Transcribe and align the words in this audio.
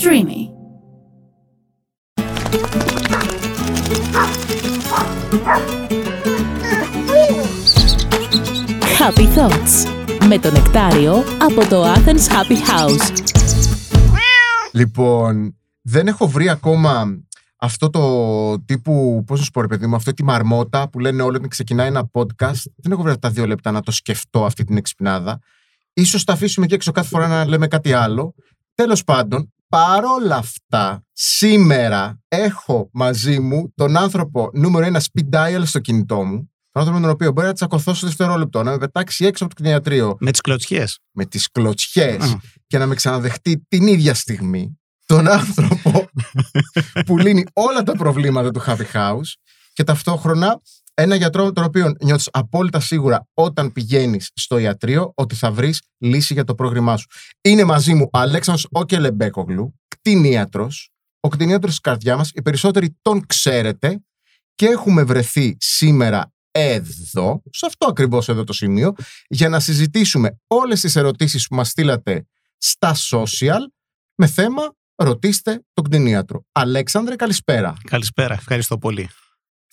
Streamy. 0.00 0.40
Happy 8.98 9.26
Thoughts 9.36 9.88
με 10.28 10.38
το 10.38 10.50
νεκτάριο 10.50 11.24
από 11.40 11.68
το 11.68 11.84
Athens 11.84 12.28
Happy 12.28 12.52
House. 12.52 13.12
Λοιπόν, 14.72 15.56
δεν 15.82 16.06
έχω 16.06 16.28
βρει 16.28 16.48
ακόμα 16.48 17.18
αυτό 17.56 17.90
το 17.90 18.60
τύπου, 18.60 19.24
πώς 19.26 19.38
να 19.38 19.44
σου 19.44 19.50
πω 19.50 19.60
ρε 19.60 19.66
παιδί 19.66 19.86
μου, 19.86 19.96
αυτή 19.96 20.14
τη 20.14 20.24
μαρμότα 20.24 20.88
που 20.88 20.98
λένε 20.98 21.22
όλοι 21.22 21.36
ότι 21.36 21.48
ξεκινάει 21.48 21.86
ένα 21.86 22.10
podcast. 22.12 22.62
Δεν 22.76 22.92
έχω 22.92 23.02
βρει 23.02 23.10
αυτά 23.10 23.28
τα 23.28 23.30
δύο 23.30 23.46
λεπτά 23.46 23.70
να 23.70 23.80
το 23.80 23.90
σκεφτώ 23.90 24.44
αυτή 24.44 24.64
την 24.64 24.76
εξυπνάδα. 24.76 25.38
Ίσως 25.92 26.24
τα 26.24 26.32
αφήσουμε 26.32 26.66
και 26.66 26.74
έξω 26.74 26.92
κάθε 26.92 27.08
φορά 27.08 27.28
να 27.28 27.46
λέμε 27.46 27.66
κάτι 27.66 27.92
άλλο. 27.92 28.34
Τέλος 28.74 29.04
πάντων, 29.04 29.52
παρόλα 29.68 30.36
αυτά, 30.36 31.02
σήμερα 31.12 32.20
έχω 32.28 32.90
μαζί 32.92 33.40
μου 33.40 33.72
τον 33.74 33.96
άνθρωπο 33.96 34.50
νούμερο 34.52 34.86
ένα 34.86 35.00
speed 35.00 35.36
dial 35.36 35.62
στο 35.64 35.78
κινητό 35.78 36.24
μου. 36.24 36.52
Τον 36.70 36.82
άνθρωπο 36.82 36.98
με 36.98 37.00
τον 37.00 37.10
οποίο 37.10 37.32
μπορεί 37.32 37.46
να 37.46 37.52
τσακωθώ 37.52 37.94
στο 37.94 38.06
δευτερόλεπτο, 38.06 38.62
να 38.62 38.70
με 38.70 38.78
πετάξει 38.78 39.24
έξω 39.24 39.44
από 39.44 39.54
το 39.54 39.60
κτηνιατρίο 39.60 40.16
Με 40.20 40.30
τις 40.30 40.40
κλωτσιές. 40.40 40.98
με 41.10 41.24
τις 41.24 41.50
κλωτσιές 41.50 42.24
Α. 42.24 42.40
και 42.66 42.78
να 42.78 42.86
με 42.86 42.94
ξαναδεχτεί 42.94 43.64
την 43.68 43.86
ίδια 43.86 44.14
στιγμή 44.14 44.78
τον 45.06 45.28
άνθρωπο 45.28 46.08
που 47.06 47.18
λύνει 47.18 47.44
όλα 47.52 47.82
τα 47.82 47.92
προβλήματα 47.92 48.50
του 48.50 48.62
Happy 48.66 48.92
House 48.92 49.32
και 49.72 49.84
ταυτόχρονα 49.84 50.60
ένα 51.00 51.14
γιατρό 51.14 51.44
με 51.44 51.52
τον 51.52 51.64
οποίο 51.64 51.94
νιώθεις 52.02 52.28
απόλυτα 52.32 52.80
σίγουρα 52.80 53.28
όταν 53.34 53.72
πηγαίνεις 53.72 54.30
στο 54.34 54.58
ιατρείο 54.58 55.12
ότι 55.14 55.34
θα 55.34 55.52
βρεις 55.52 55.82
λύση 55.98 56.32
για 56.32 56.44
το 56.44 56.54
πρόβλημά 56.54 56.96
σου. 56.96 57.06
Είναι 57.40 57.64
μαζί 57.64 57.94
μου 57.94 58.08
ο 58.12 58.18
Αλέξανδρος 58.18 58.66
Όκελεμπέκογλου, 58.70 59.74
κτηνίατρος, 59.88 60.90
ο 61.20 61.28
κτηνίατρος 61.28 61.70
της 61.70 61.80
καρδιάς 61.80 62.16
μας, 62.16 62.30
οι 62.34 62.42
περισσότεροι 62.42 62.98
τον 63.02 63.26
ξέρετε 63.26 64.02
και 64.54 64.66
έχουμε 64.66 65.02
βρεθεί 65.02 65.56
σήμερα 65.58 66.32
εδώ, 66.50 67.42
σε 67.50 67.66
αυτό 67.66 67.86
ακριβώς 67.86 68.28
εδώ 68.28 68.44
το 68.44 68.52
σημείο, 68.52 68.92
για 69.28 69.48
να 69.48 69.60
συζητήσουμε 69.60 70.38
όλες 70.46 70.80
τις 70.80 70.96
ερωτήσεις 70.96 71.46
που 71.46 71.54
μας 71.54 71.68
στείλατε 71.68 72.26
στα 72.56 72.94
social 73.10 73.60
με 74.14 74.26
θέμα 74.26 74.76
ρωτήστε 74.94 75.62
τον 75.72 75.84
κτηνίατρο. 75.84 76.44
Αλέξανδρε, 76.52 77.16
καλησπέρα. 77.16 77.76
Καλησπέρα, 77.84 78.34
ευχαριστώ 78.34 78.78
πολύ. 78.78 79.08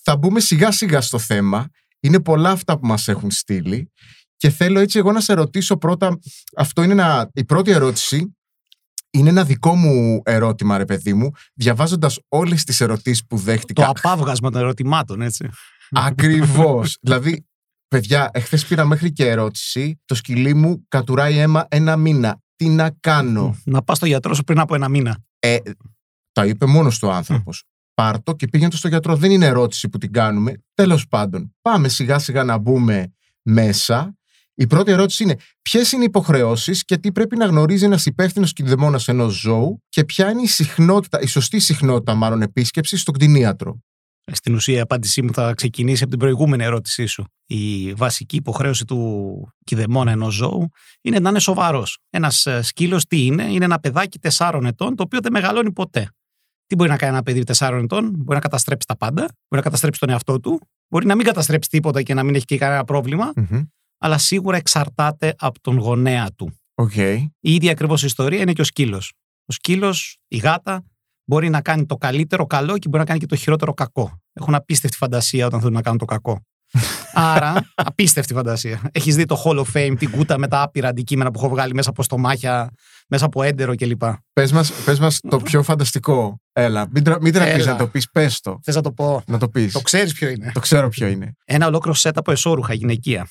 Θα 0.08 0.18
μπούμε 0.18 0.40
σιγά 0.40 0.72
σιγά 0.72 1.02
στο 1.02 1.20
θέμα. 1.20 1.68
Είναι 2.00 2.20
πολλά 2.20 2.50
αυτά 2.50 2.80
που 2.80 2.88
μας 2.88 3.08
έχουν 3.08 3.32
στείλει 3.32 3.92
και 4.38 4.50
θέλω 4.50 4.80
έτσι 4.80 4.98
εγώ 5.00 5.12
να 5.12 5.20
σε 5.20 5.34
ρωτήσω 5.34 5.78
πρώτα, 5.78 6.20
αυτό 6.58 6.84
είναι 6.84 6.92
ένα, 6.92 7.30
η 7.34 7.46
πρώτη 7.46 7.72
ερώτηση 7.72 8.36
είναι 9.10 9.30
ένα 9.30 9.44
δικό 9.44 9.76
μου 9.76 10.22
ερώτημα 10.26 10.78
ρε 10.78 10.86
παιδί 10.86 11.14
μου, 11.14 11.32
διαβάζοντας 11.54 12.20
όλες 12.28 12.64
τις 12.64 12.82
ερωτήσεις 12.82 13.26
που 13.26 13.36
Το 13.36 13.42
δέχτηκα. 13.42 13.90
απάβγασμα 13.90 14.52
των 14.52 14.62
ερωτημάτων, 14.62 15.22
έτσι. 15.22 15.50
Ακριβώς. 15.92 16.98
δηλαδή, 17.02 17.46
παιδιά, 17.88 18.30
εχθές 18.34 18.66
πήρα 18.66 18.86
μέχρι 18.86 19.12
και 19.12 19.30
ερώτηση, 19.30 20.02
το 20.06 20.16
σκυλί 20.16 20.54
μου 20.54 20.86
κατουράει 20.88 21.38
αίμα 21.38 21.66
ένα 21.70 21.98
μήνα. 21.98 22.40
Τι 22.56 22.70
να 22.70 22.92
κάνω; 23.00 23.56
Να 23.66 23.82
πας 23.82 23.98
στο 23.98 24.06
γιατρό 24.06 24.34
σου 24.34 24.44
πριν 24.44 24.60
από 24.60 24.76
ένα 24.76 24.90
μήνα. 24.90 25.18
Ε, 25.40 25.58
τα 26.32 26.46
είπε 26.46 26.66
μόνος 26.66 27.00
του 27.00 27.12
άνθρωπος. 27.12 27.64
Πάρτο 27.96 28.34
και 28.34 28.48
πήγαινε 28.48 28.70
το 28.70 28.78
στο 28.78 28.88
γιατρό. 28.88 29.16
Δεν 29.16 29.32
είναι 29.32 29.46
ερώτηση 29.46 29.90
που 29.90 29.98
την 29.98 30.12
κάνουμε. 30.14 30.54
Τέλος 30.74 31.08
πάντων, 31.08 31.56
πάμε 31.62 31.88
σιγά 31.88 32.20
σιγά 32.20 32.44
να 32.44 32.58
μπούμε 32.58 33.14
μέσα. 33.42 34.18
Η 34.58 34.68
πρώτη 34.68 34.92
ερώτηση 34.92 35.24
είναι 35.24 35.38
ποιες 35.62 35.92
είναι 35.92 36.02
οι 36.02 36.06
υποχρεώσεις 36.06 36.86
και 36.86 36.98
τι 36.98 37.12
πρέπει 37.12 37.38
να 37.38 37.46
γνωρίζει 37.46 37.86
ένας 37.86 38.06
υπεύθυνος 38.06 38.54
κινδεμόνα 38.54 39.00
ενός 39.06 39.34
ζώου 39.34 39.84
και 39.90 40.04
ποια 40.04 40.30
είναι 40.30 40.42
η 40.42 40.48
συχνότητα, 40.48 41.22
η 41.22 41.28
σωστή 41.28 41.60
συχνότητα 41.60 42.14
μάλλον 42.14 42.42
επίσκεψης 42.42 43.02
στον 43.02 43.14
κτηνίατρο; 43.14 43.80
Στην 44.32 44.56
ουσία, 44.56 44.78
η 44.78 44.80
απάντησή 44.80 45.22
μου 45.22 45.34
θα 45.34 45.54
ξεκινήσει 45.54 46.02
από 46.02 46.12
την 46.12 46.20
προηγούμενη 46.20 46.64
ερώτησή 46.64 47.06
σου. 47.06 47.26
Η 47.46 47.94
βασική 47.94 48.36
υποχρέωση 48.36 48.86
του 48.86 49.54
κηδεμόνα 49.64 50.12
ενός 50.12 50.34
ζώου 50.34 50.70
είναι 51.02 51.20
να 51.20 51.30
είναι 51.30 51.40
σοβαρός. 51.40 52.00
Ένας 52.10 52.48
σκύλος 52.62 53.06
τι 53.06 53.26
είναι, 53.26 53.44
είναι 53.44 53.66
ένα 53.66 53.80
παιδάκι 53.80 54.20
4 54.38 54.62
ετών, 54.64 54.96
το 54.96 55.04
οποίο 55.04 55.20
δεν 55.20 55.32
μεγαλώνει 55.32 55.72
ποτέ. 55.72 56.10
Τι 56.68 56.76
μπορεί 56.76 56.90
να 56.90 56.98
κάνει 56.98 57.14
ένα 57.14 57.24
παιδί 57.24 57.44
4 57.58 57.80
ετών, 57.84 58.10
μπορεί 58.10 58.34
να 58.34 58.40
καταστρέψει 58.40 58.88
τα 58.88 58.98
πάντα, 58.98 59.22
μπορεί 59.22 59.32
να 59.50 59.62
καταστρέψει 59.62 60.00
τον 60.00 60.10
εαυτό 60.10 60.40
του, 60.40 60.62
μπορεί 60.88 61.06
να 61.06 61.16
μην 61.16 61.26
καταστρέψει 61.26 61.70
τίποτα 61.70 62.02
και 62.02 62.14
να 62.14 62.24
μην 62.24 62.36
έχει 62.36 62.46
και 62.46 62.58
κανένα 62.58 62.84
πρόβλημα, 62.84 63.34
Μμμ. 63.36 63.62
αλλά 63.98 64.18
σίγουρα 64.18 64.58
εξαρτάται 64.58 65.36
από 65.38 65.60
τον 65.62 65.78
γονέα 65.78 66.32
του. 66.36 66.60
Οκ. 66.76 66.96
Η 66.96 67.30
ίδια 67.40 67.72
ακριβώς 67.72 68.04
ιστορία 68.04 68.42
είναι 68.42 68.54
και 68.54 68.62
ο 68.62 68.64
σκύλος. 68.64 69.14
Ο 69.46 69.54
σκύλος, 69.54 70.18
η 70.28 70.38
γάτα, 70.38 70.84
μπορεί 71.26 71.50
να 71.50 71.62
κάνει 71.62 71.86
το 71.86 71.96
καλύτερο 71.96 72.46
καλό 72.46 72.78
και 72.78 72.88
μπορεί 72.88 73.00
να 73.00 73.06
κάνει 73.06 73.20
και 73.20 73.26
το 73.26 73.36
χειρότερο 73.36 73.74
κακό. 73.74 74.22
Έχουν 74.34 74.56
απίστευτη 74.56 74.98
φαντασία 74.98 75.46
όταν 75.46 75.60
θέλουν 75.60 75.74
να 75.74 75.82
κάνουν 75.82 76.00
το 76.00 76.06
κακό. 76.06 76.42
Άρα, 77.14 77.72
απίστευτη 77.76 78.34
φαντασία. 78.34 78.82
Έχεις 78.92 79.16
δει 79.16 79.26
το 79.26 79.44
Hall 79.46 79.60
of 79.60 79.66
Fame, 79.74 79.96
την 79.98 80.12
κούτα 80.12 80.38
με 80.38 80.48
τα 80.48 80.62
άπειρα 80.62 80.88
αντικείμενα 80.88 81.32
που 81.32 81.40
έχω 81.40 81.50
βγάλει 81.50 81.74
μέσα 81.74 81.90
από 81.90 82.04
στομάχια, 82.04 82.72
μέσα 83.08 83.26
από 83.26 83.44
έντερο 83.44 83.76
κλπ. 83.76 84.04
Πες 84.34 84.52
μας, 84.52 84.72
πες 84.72 85.00
μας 85.00 85.20
το 85.30 85.38
πιο 85.38 85.64
φανταστικό. 85.64 86.42
Έλα, 86.54 86.88
μην, 86.92 87.04
τρα, 87.04 87.18
μην 87.22 87.34
τραπείς 87.34 87.54
Έλα. 87.54 87.72
να 87.72 87.78
το 87.78 87.88
πεις, 87.88 88.10
πες 88.12 88.40
το. 88.40 88.60
Θες 88.64 88.76
να 88.76 88.82
το 88.82 88.92
πω. 88.92 89.24
Να 89.28 89.38
το 89.38 89.50
πεις. 89.50 89.74
Το 89.74 89.82
ξέρεις 89.82 90.14
ποιο 90.14 90.30
είναι. 90.30 90.52
Το 90.54 90.60
ξέρω 90.60 90.90
ποιο 90.90 91.08
είναι. 91.08 91.34
Ένα 91.46 91.68
ολόκληρο 91.68 91.96
σετ 91.96 92.18
από 92.18 92.32
εσώρουχα 92.32 92.74
γυναικεία. 92.74 93.30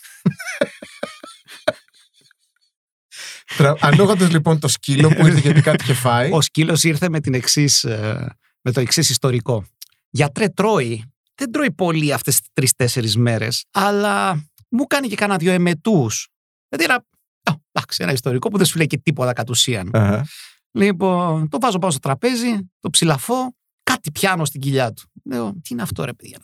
Τρα... 3.57 3.75
Ανόγοντας 3.81 4.31
λοιπόν 4.31 4.59
το 4.59 4.69
σκύλο 4.69 5.09
που 5.09 5.27
ήρθε 5.27 5.39
γιατί 5.39 5.61
κάτι 5.61 5.85
είχε 5.85 5.95
φάει. 5.95 6.31
Ο 6.33 6.41
σκύλος 6.41 6.85
ήρθε 6.85 7.09
με, 7.09 7.21
την 7.21 7.35
εξής, 7.35 7.85
ε, 7.85 8.37
με 8.61 8.73
το 8.73 8.81
εξής 8.81 9.11
ιστορικό. 9.11 9.65
Γιατρέ, 10.11 10.49
τρώει. 10.49 11.14
Δεν 11.35 11.53
τρώει 11.53 11.73
πολύ 11.73 12.13
αυτές 12.13 12.41
τις 12.41 12.49
τρει-τέσσερι 12.53 13.17
μέρες, 13.17 13.65
αλλά 13.71 14.45
μου 14.69 14.87
κάνει 14.87 15.09
και 15.09 15.17
κανένα 15.17 15.39
δυο 15.39 15.53
εμετούς. 15.53 16.29
Δηλαδή 16.69 16.93
ένα. 16.93 17.05
α, 17.43 17.61
εντάξει, 17.73 18.03
ένα 18.03 18.13
ιστορικό 18.13 18.49
που 18.49 18.57
δεν 18.57 18.67
σου 18.67 18.77
λέει 18.77 18.87
και 18.87 18.99
τίποτα 18.99 19.33
κατ' 19.33 19.51
ουσίαν. 19.51 19.91
Αχα. 19.93 20.27
Λοιπόν, 20.71 21.49
το 21.49 21.59
βάζω 21.61 21.79
πάνω 21.79 21.91
στο 21.93 22.01
τραπέζι, 22.01 22.71
το 22.81 22.91
ψηλαφώ, 22.91 23.55
κάτι 23.83 24.11
πιάνω 24.11 24.45
στην 24.45 24.61
κοιλιά 24.61 24.93
του. 24.93 25.11
Λέω, 25.25 25.53
τι 25.53 25.69
είναι 25.71 25.83
αυτό, 25.83 26.05
ρε 26.05 26.13
παιδιά; 26.13 26.39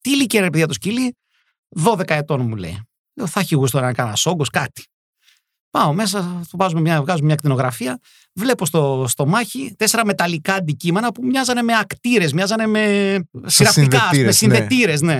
Τι 0.00 0.10
ηλικία, 0.10 0.40
ρε 0.40 0.50
παιδιά, 0.50 0.66
το 0.66 0.72
σκυλί; 0.72 1.16
12 1.82 2.02
ετών 2.06 2.40
μου 2.40 2.56
λέει. 2.56 2.80
Λέω, 3.14 3.26
θα 3.26 3.40
έχει 3.40 3.54
γούστο 3.54 3.80
να 3.80 3.92
κάνω 3.92 4.12
όγκος, 4.24 4.48
κάτι. 4.48 4.84
Πάω 5.72 5.92
μέσα, 5.92 6.40
του 6.50 6.56
βάζουμε 6.56 6.80
μια, 6.80 7.02
βγάζουμε 7.02 7.24
μια 7.24 7.34
ακτινογραφία. 7.34 7.98
Βλέπω 8.32 8.66
στο, 8.66 9.04
στο 9.08 9.26
μάχη 9.26 9.74
τέσσερα 9.78 10.04
μεταλλικά 10.04 10.54
αντικείμενα 10.54 11.12
που 11.12 11.24
μοιάζανε 11.24 11.62
με 11.62 11.76
ακτήρες, 11.76 12.32
μοιάζανε 12.32 12.66
με 12.66 12.80
σειραπτικά, 13.46 13.98
συνδετήρες, 13.98 14.18
με 14.18 14.24
ναι. 14.24 14.32
συνδετήρες, 14.32 15.00
ναι. 15.00 15.14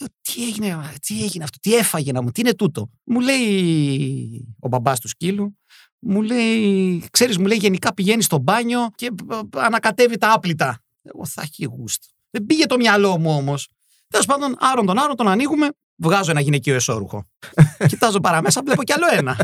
Λέω, 0.00 0.08
τι 0.20 0.44
έγινε, 0.44 0.92
τι 1.06 1.22
έγινε 1.22 1.44
αυτό, 1.44 1.58
τι 1.58 1.74
έφαγε 1.74 2.12
να 2.12 2.22
μου, 2.22 2.30
τι 2.30 2.40
είναι 2.40 2.54
τούτο. 2.54 2.90
Μου 3.04 3.20
λέει 3.20 4.56
ο 4.58 4.68
μπαμπάς 4.68 5.00
του 5.00 5.08
σκύλου, 5.08 5.58
μου 5.98 6.22
λέει, 6.22 7.04
ξέρεις, 7.10 7.38
μου 7.38 7.46
λέει 7.46 7.58
γενικά 7.58 7.94
πηγαίνει 7.94 8.24
στο 8.24 8.38
μπάνιο 8.38 8.88
και 8.94 9.06
ε, 9.30 9.38
ανακατεύει 9.56 10.18
τα 10.18 10.32
άπλυτα. 10.32 10.82
Εγώ 11.02 11.26
θα 11.26 11.42
έχει 11.42 11.64
γούστο. 11.64 12.06
Δεν 12.30 12.46
πήγε 12.46 12.66
το 12.66 12.76
μυαλό 12.76 13.18
μου 13.18 13.30
όμως. 13.30 13.68
Τέλος 14.08 14.26
πάντων, 14.26 14.56
άρον 14.58 14.86
τον 14.86 14.98
άρον 14.98 15.16
τον 15.16 15.28
ανοίγουμε, 15.28 15.68
βγάζω 16.00 16.30
ένα 16.30 16.40
γυναικείο 16.40 16.74
εσώρουχο. 16.74 17.28
Κοιτάζω 17.88 18.20
παραμέσα, 18.20 18.62
βλέπω 18.64 18.82
κι 18.82 18.92
άλλο 18.92 19.06
ένα. 19.12 19.36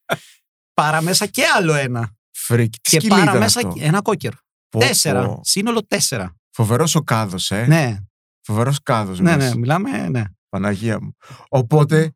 παραμέσα 0.80 1.26
και 1.26 1.42
άλλο 1.56 1.74
ένα. 1.74 2.16
Φρίκη. 2.30 2.72
Τι 2.72 2.78
και 2.80 3.00
σκυλί 3.00 3.06
ήταν 3.06 3.24
παραμέσα 3.24 3.60
αυτό; 3.68 3.74
ένα 3.80 4.02
κόκερ. 4.02 4.36
Πω, 4.68 4.78
τέσσερα. 4.78 5.26
πω. 5.26 5.40
Σύνολο 5.44 5.86
τέσσερα. 5.86 6.36
Φοβερός 6.50 6.94
ο 6.94 7.00
κάδος, 7.00 7.50
ε. 7.50 7.66
Ναι, 7.66 7.98
Φοβερός 8.42 8.82
κάδος 8.82 9.20
ναι, 9.20 9.36
μας. 9.36 9.48
ναι, 9.48 9.56
μιλάμε, 9.56 10.08
ναι. 10.08 10.24
Παναγία 10.48 11.00
μου. 11.00 11.16
Οπότε, 11.48 12.14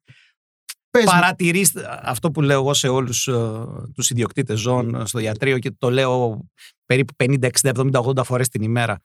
πες 0.91 1.05
μου. 1.05 1.11
Παρατηρήστε 1.11 2.01
αυτό 2.03 2.31
που 2.31 2.43
λέω 2.43 2.61
εγώ 2.61 2.75
σε 2.75 2.89
όλους 2.89 3.27
ε, 3.27 3.65
τους 3.95 4.11
ιδιοκτήτες 4.11 4.59
ζώων 4.59 4.95
ε, 4.95 5.07
στο 5.07 5.19
ιατρείο 5.19 5.59
και 5.59 5.71
το 5.71 5.91
λέω 5.91 6.45
περίπου 6.87 7.15
50, 7.25 7.49
60, 7.61 7.75
70, 7.75 7.91
80 7.91 8.25
φορές 8.25 8.49
την 8.49 8.63
ημέρα. 8.63 9.01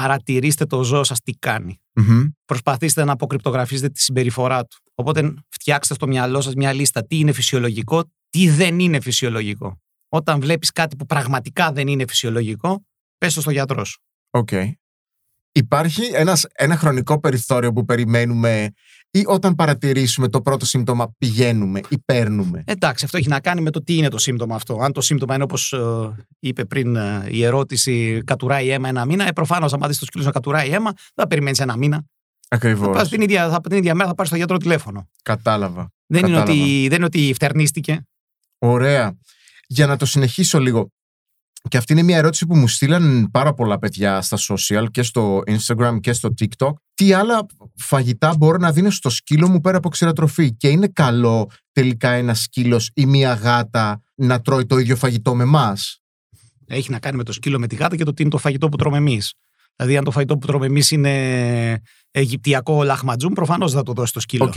Παρατηρήστε 0.00 0.66
το 0.66 0.82
ζώο 0.82 1.04
σας 1.04 1.20
τι 1.20 1.32
κάνει. 1.32 1.80
Μμμ. 1.92 2.26
Προσπαθήστε 2.44 3.04
να 3.04 3.12
αποκρυπτογραφήσετε 3.12 3.88
τη 3.88 4.00
συμπεριφορά 4.00 4.64
του. 4.64 4.76
Οπότε 4.94 5.34
φτιάξτε 5.50 5.94
στο 5.94 6.06
μυαλό 6.06 6.40
σας 6.40 6.54
μια 6.54 6.72
λίστα 6.72 7.06
τι 7.06 7.18
είναι 7.18 7.32
φυσιολογικό, 7.32 8.02
τι 8.30 8.48
δεν 8.48 8.78
είναι 8.78 9.00
φυσιολογικό. 9.00 9.80
Όταν 10.08 10.40
βλέπεις 10.40 10.72
κάτι 10.72 10.96
που 10.96 11.06
πραγματικά 11.06 11.72
δεν 11.72 11.88
είναι 11.88 12.06
φυσιολογικό, 12.06 12.84
πες 13.18 13.34
το 13.34 13.40
στο 13.40 13.50
γιατρό 13.50 13.84
σου. 13.84 14.00
Οκ. 14.30 14.50
Υπάρχει 15.56 16.02
ένας, 16.12 16.46
ένα 16.54 16.76
χρονικό 16.76 17.20
περιθώριο 17.20 17.72
που 17.72 17.84
περιμένουμε 17.84 18.70
ή 19.10 19.22
όταν 19.26 19.54
παρατηρήσουμε 19.54 20.28
το 20.28 20.40
πρώτο 20.40 20.66
σύμπτωμα 20.66 21.14
πηγαίνουμε 21.18 21.80
ή 21.88 21.98
παίρνουμε; 22.04 22.62
Εντάξει, 22.66 23.04
αυτό 23.04 23.16
έχει 23.16 23.28
να 23.28 23.40
κάνει 23.40 23.60
με 23.60 23.70
το 23.70 23.82
τι 23.82 23.96
είναι 23.96 24.08
το 24.08 24.18
σύμπτωμα 24.18 24.54
αυτό. 24.54 24.78
Αν 24.80 24.92
το 24.92 25.00
σύμπτωμα 25.00 25.34
είναι 25.34 25.42
όπως 25.42 25.74
είπε 26.38 26.64
πριν 26.64 26.96
ε, 26.96 27.26
η 27.30 27.44
ερώτηση, 27.44 28.22
κατουράει 28.24 28.68
αίμα 28.68 28.88
ένα 28.88 29.04
μήνα, 29.04 29.26
ε, 29.26 29.32
προφανώς, 29.32 29.72
αν 29.72 29.80
δεις 29.86 29.98
το 29.98 30.04
σκύλο 30.04 30.24
να 30.24 30.30
κατουράει 30.30 30.68
αίμα, 30.68 30.90
δεν 30.92 31.12
θα 31.14 31.26
περιμένεις 31.26 31.60
ένα 31.60 31.76
μήνα. 31.76 32.04
Ακριβώς. 32.48 32.96
Πας 32.96 33.08
την, 33.08 33.20
ίδια, 33.20 33.50
θα, 33.50 33.60
την 33.60 33.76
ίδια 33.76 33.94
μέρα 33.94 34.08
θα 34.08 34.14
πάρεις 34.14 34.30
στο 34.30 34.38
γιατρό 34.38 34.56
τηλέφωνο. 34.56 35.08
Κατάλαβα. 35.22 35.92
Δεν 36.06 36.26
είναι, 36.26 36.36
Κατάλαβα. 36.36 36.62
ότι, 36.62 36.86
δεν 36.88 36.96
είναι 36.96 37.04
ότι 37.04 37.32
φτερνίστηκε. 37.34 38.06
Ωραία. 38.58 39.18
Για 39.66 39.86
να 39.86 39.96
το 39.96 40.06
συνεχίσω 40.06 40.60
λίγο. 40.60 40.90
Και 41.68 41.76
αυτή 41.76 41.92
είναι 41.92 42.02
μια 42.02 42.16
ερώτηση 42.16 42.46
που 42.46 42.56
μου 42.56 42.68
στείλαν 42.68 43.28
πάρα 43.30 43.54
πολλά 43.54 43.78
παιδιά 43.78 44.22
στα 44.22 44.36
social 44.36 44.86
και 44.90 45.02
στο 45.02 45.42
Instagram 45.46 45.98
και 46.00 46.12
στο 46.12 46.34
TikTok. 46.38 46.72
Τι 46.94 47.12
άλλα 47.12 47.46
φαγητά 47.74 48.34
μπορώ 48.38 48.58
να 48.58 48.72
δίνω 48.72 48.90
στο 48.90 49.10
σκύλο 49.10 49.48
μου 49.48 49.60
πέρα 49.60 49.76
από 49.76 49.88
ξηρατροφή. 49.88 50.52
Και 50.52 50.68
είναι 50.68 50.88
καλό 50.88 51.50
τελικά 51.72 52.10
ένα 52.10 52.34
σκύλος 52.34 52.90
ή 52.94 53.06
μια 53.06 53.34
γάτα 53.34 54.02
να 54.14 54.40
τρώει 54.40 54.66
το 54.66 54.78
ίδιο 54.78 54.96
φαγητό 54.96 55.34
με 55.34 55.42
εμάς; 55.42 56.00
Έχει 56.66 56.90
να 56.90 56.98
κάνει 56.98 57.16
με 57.16 57.22
το 57.22 57.32
σκύλο 57.32 57.58
με 57.58 57.66
τη 57.66 57.74
γάτα 57.74 57.96
και 57.96 58.04
το 58.04 58.12
τι 58.12 58.22
είναι 58.22 58.30
το 58.30 58.38
φαγητό 58.38 58.68
που 58.68 58.76
τρώμε 58.76 58.96
εμείς. 58.96 59.34
Δηλαδή, 59.76 59.96
αν 59.96 60.04
το 60.04 60.10
φαγητό 60.10 60.38
που 60.38 60.46
τρώμε 60.46 60.66
εμείς 60.66 60.90
είναι 60.90 61.80
αιγυπτιακό 62.10 62.82
λαχματζούμ, 62.82 63.32
προφανώς 63.32 63.72
θα 63.72 63.82
το 63.82 63.92
δώσει 63.92 64.12
το 64.12 64.20
σκύλο. 64.20 64.44
Οκ. 64.44 64.52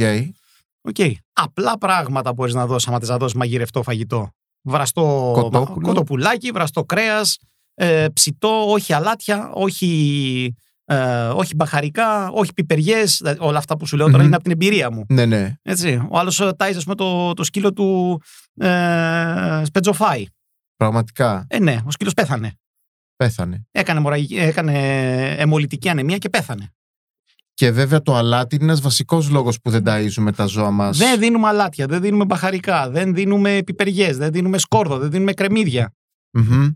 Okay. 0.97 1.11
Απλά 1.33 1.77
πράγματα 1.77 2.33
μπορείς 2.33 2.53
να 2.53 2.65
δώσεις, 2.65 2.87
άμα 2.87 2.99
θες 2.99 3.09
να 3.09 3.17
δώσεις 3.17 3.37
μαγειρευτό 3.37 3.83
φαγητό. 3.83 4.33
Βραστό 4.61 5.31
Κοτόπουλο. 5.35 5.87
κοτοπουλάκι, 5.87 6.51
βραστό 6.51 6.83
κρέας, 6.83 7.37
ε, 7.73 8.07
ψητό, 8.13 8.71
όχι 8.71 8.93
αλάτια, 8.93 9.49
όχι, 9.53 10.55
ε, 10.85 11.27
όχι 11.27 11.55
μπαχαρικά, 11.55 12.29
όχι 12.29 12.53
πιπεριές. 12.53 13.21
Όλα 13.39 13.57
αυτά 13.57 13.77
που 13.77 13.85
σου 13.85 13.97
λέω 13.97 14.05
τώρα 14.05 14.17
Μμμ. 14.17 14.25
είναι 14.25 14.35
από 14.35 14.43
την 14.43 14.51
εμπειρία 14.53 14.91
μου. 14.91 15.03
Ναι, 15.09 15.25
ναι. 15.25 15.53
Έτσι. 15.61 16.07
Ο 16.09 16.17
άλλος 16.19 16.41
τάιζε, 16.57 16.77
ας 16.77 16.83
πούμε, 16.83 16.95
το, 16.95 17.33
το 17.33 17.43
σκύλο 17.43 17.73
του 17.73 18.21
ε, 18.59 19.61
σπετζοφάι. 19.65 20.25
Πραγματικά 20.75 21.45
Ε, 21.49 21.59
ναι, 21.59 21.79
ο 21.85 21.91
σκύλος 21.91 22.13
πέθανε. 22.13 22.51
πέθανε. 23.15 23.65
Έκανε, 23.71 23.99
μοραγική- 23.99 24.37
έκανε 24.37 24.73
αιμολυτική 25.37 25.89
ανεμία 25.89 26.17
και 26.17 26.29
πέθανε. 26.29 26.73
Και 27.59 27.71
βέβαια 27.71 28.01
το 28.01 28.15
αλάτι 28.15 28.55
είναι 28.55 28.63
ένας 28.63 28.81
βασικός 28.81 29.29
λόγος 29.29 29.61
που 29.61 29.69
δεν 29.69 29.83
ταΐζουμε 29.85 30.29
τα 30.35 30.45
ζώα 30.45 30.71
μας. 30.71 30.97
Δεν 30.97 31.19
δίνουμε 31.19 31.47
αλάτια, 31.47 31.85
δεν 31.85 32.01
δίνουμε 32.01 32.25
μπαχαρικά, 32.25 32.89
δεν 32.89 33.13
δίνουμε 33.13 33.61
πιπεριές, 33.65 34.17
δεν 34.17 34.31
δίνουμε 34.31 34.57
σκόρδο, 34.57 34.97
δεν 34.97 35.11
δίνουμε 35.11 35.33
κρεμμύδια. 35.33 35.93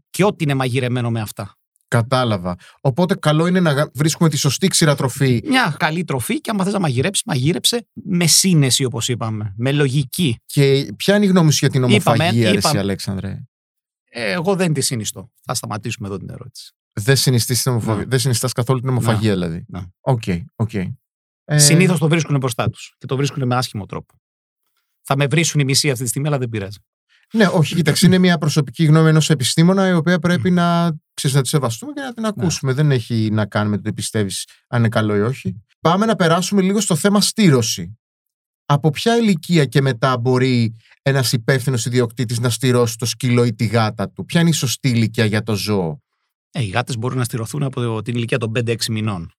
Και 0.09 0.24
ό,τι 0.24 0.44
είναι 0.44 0.53
μαγειρεμένο 0.53 1.09
με 1.12 1.21
αυτά. 1.21 1.56
Κατάλαβα. 1.88 2.56
Οπότε 2.81 3.15
καλό 3.15 3.47
είναι 3.47 3.59
να 3.59 3.71
γα- 3.71 3.91
βρίσκουμε 3.94 4.30
τη 4.30 4.38
σωστή 4.38 4.68
ξηρατροφή. 4.68 5.41
Μια 5.45 5.75
καλή 5.80 6.03
τροφή 6.03 6.41
και 6.41 6.50
άμα 6.50 6.63
θες 6.63 6.74
να 6.74 6.80
μαγειρέψεις, 6.80 7.24
μαγείρεψε 7.25 7.88
με 7.94 8.27
σύνεση 8.27 8.83
όπως 8.83 9.07
είπαμε. 9.07 9.53
Με 9.57 9.71
λογική. 9.71 10.38
Και 10.45 10.94
ποια 10.97 11.15
είναι 11.15 11.25
η 11.25 11.27
γνώμη 11.27 11.51
σου 11.51 11.57
για 11.59 11.69
την 11.69 11.83
Είπαμε, 11.83 12.24
ομοφαγία, 12.24 12.44
ρε, 12.44 12.47
εσύ, 12.50 12.57
είπαμε. 12.57 12.80
Αλέξανδρε; 12.80 13.44
Ε, 14.09 14.31
εγώ 14.31 14.56
δεν 14.56 14.74
τη 14.74 14.81
συνιστώ. 14.81 15.31
Θα 15.44 15.53
σταματήσουμε 15.53 16.07
εδώ 16.07 16.18
την 16.18 16.30
ερώτηση. 16.30 16.74
Δεν 16.94 17.16
συνιστείς 17.16 17.62
την 17.63 17.72
ωμοφαγία. 17.71 18.01
Ναι. 18.01 18.06
Δεν 18.06 18.19
συνιστάς 18.19 18.51
καθόλου 18.51 18.80
την 18.80 18.90
ωμοφαγία, 18.89 19.33
δηλαδή. 19.34 19.66
Ναι. 19.68 19.81
OK, 20.00 20.24
OK. 20.56 20.74
Ε, 21.45 21.57
Συνήθως 21.57 22.00
το 22.00 22.07
βρίσκουν 22.07 22.38
μπροστά 22.38 22.69
τους 22.69 22.95
και 22.98 23.06
το 23.06 23.16
βρίσκουν 23.16 23.48
με 23.48 23.56
άσχημο 23.56 23.86
τρόπο. 23.86 24.13
Θα 25.01 25.18
με 25.18 25.28
βρίσουν 25.28 25.60
οι 25.60 25.63
μισοί 25.63 25.90
αυτή 25.90 26.04
τη 26.04 26.10
στιγμή, 26.10 26.28
αλλά 26.28 26.38
δεν 26.38 26.50
πειράζει. 26.50 26.78
Ναι, 27.34 27.45
όχι, 27.45 27.75
κοίταξε, 27.75 28.06
είναι 28.06 28.18
μια 28.18 28.38
προσωπική 28.38 28.84
γνώμη 28.84 29.10
ενός 29.10 29.30
επιστήμονα, 29.30 29.88
η 29.88 29.94
οποία 29.94 30.19
πρέπει 30.19 30.51
να, 30.51 30.95
ξέρεις, 31.13 31.36
να 31.36 31.42
τη 31.42 31.48
σεβαστούμε 31.48 31.94
και 31.94 32.01
να 32.01 32.13
την 32.13 32.25
ακούσουμε. 32.25 32.74
Δεν 32.74 32.92
έχει 32.92 33.30
να 33.31 33.45
κάνει 33.45 33.69
με 33.69 33.75
το 33.75 33.81
τι 33.81 33.94
πιστεύεις, 33.94 34.48
αν 34.68 34.80
είναι 34.80 34.90
καλό 34.90 35.16
ή 35.16 35.22
όχι. 35.22 35.63
Πάμε 35.80 36.06
να 36.06 36.16
περάσουμε 36.16 36.62
λίγο 36.62 36.80
στο 36.80 36.95
θέμα 36.95 37.22
στείρωση. 37.21 37.97
Από 38.66 38.90
ποια 38.90 39.18
ηλικία 39.18 39.66
και 39.66 39.81
μετά 39.81 40.18
μπορεί 40.18 40.75
ένας 41.01 41.34
υπεύθυνος 41.34 41.86
ιδιοκτήτης 41.86 42.40
να 42.40 42.50
στειρώσει 42.50 42.97
το 42.98 43.06
σκύλο 43.06 43.44
ή 43.44 43.54
τη 43.54 43.66
γάτα 43.66 44.10
του, 44.10 44.25
Ποια 44.25 44.42
είναι 44.42 44.50
η 44.50 44.54
σωστή 44.54 44.90
ηλικία 44.90 45.25
για 45.25 45.44
το 45.44 45.56
ζώο; 45.56 46.01
Ε, 46.55 46.63
οι 46.63 46.67
γάτες 46.67 46.97
μπορούν 46.97 47.17
να 47.17 47.23
στειρωθούν 47.24 47.63
από 47.63 48.01
την 48.01 48.15
ηλικία 48.15 48.38
των 48.38 48.51
5-6 48.55 48.75
μηνών. 48.89 49.31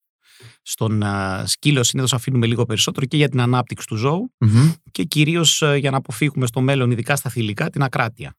Στον 0.62 1.02
α, 1.02 1.44
σκύλο 1.46 1.82
συνήθως 1.82 2.12
αφήνουμε 2.12 2.46
λίγο 2.46 2.64
περισσότερο 2.64 3.06
και 3.06 3.16
για 3.16 3.28
την 3.28 3.40
ανάπτυξη 3.40 3.87
του 3.87 3.96
ζώου 3.96 4.32
Μμμ. 4.38 4.72
και 4.90 5.05
κυρίως 5.05 5.62
για 5.78 5.90
να 5.90 5.96
αποφύγουμε 5.96 6.46
στο 6.46 6.61
μέλλον, 6.61 6.90
ειδικά 6.90 7.16
στα 7.16 7.31
θηλυκά, 7.31 7.70
την 7.70 7.82
ακράτεια. 7.82 8.37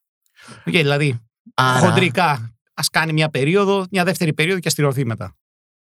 Οκ, 0.66 0.74
δηλαδή, 0.74 1.20
Άρα, 1.54 1.80
χοντρικά, 1.80 2.56
ας 2.74 2.90
κάνει 2.90 3.14
μια 3.14 3.30
περίοδο, 3.30 3.86
μια 3.92 4.04
δεύτερη 4.04 4.34
περίοδο 4.34 4.60
και 4.60 4.70
στειρωθεί 4.70 5.06
μετά. 5.06 5.36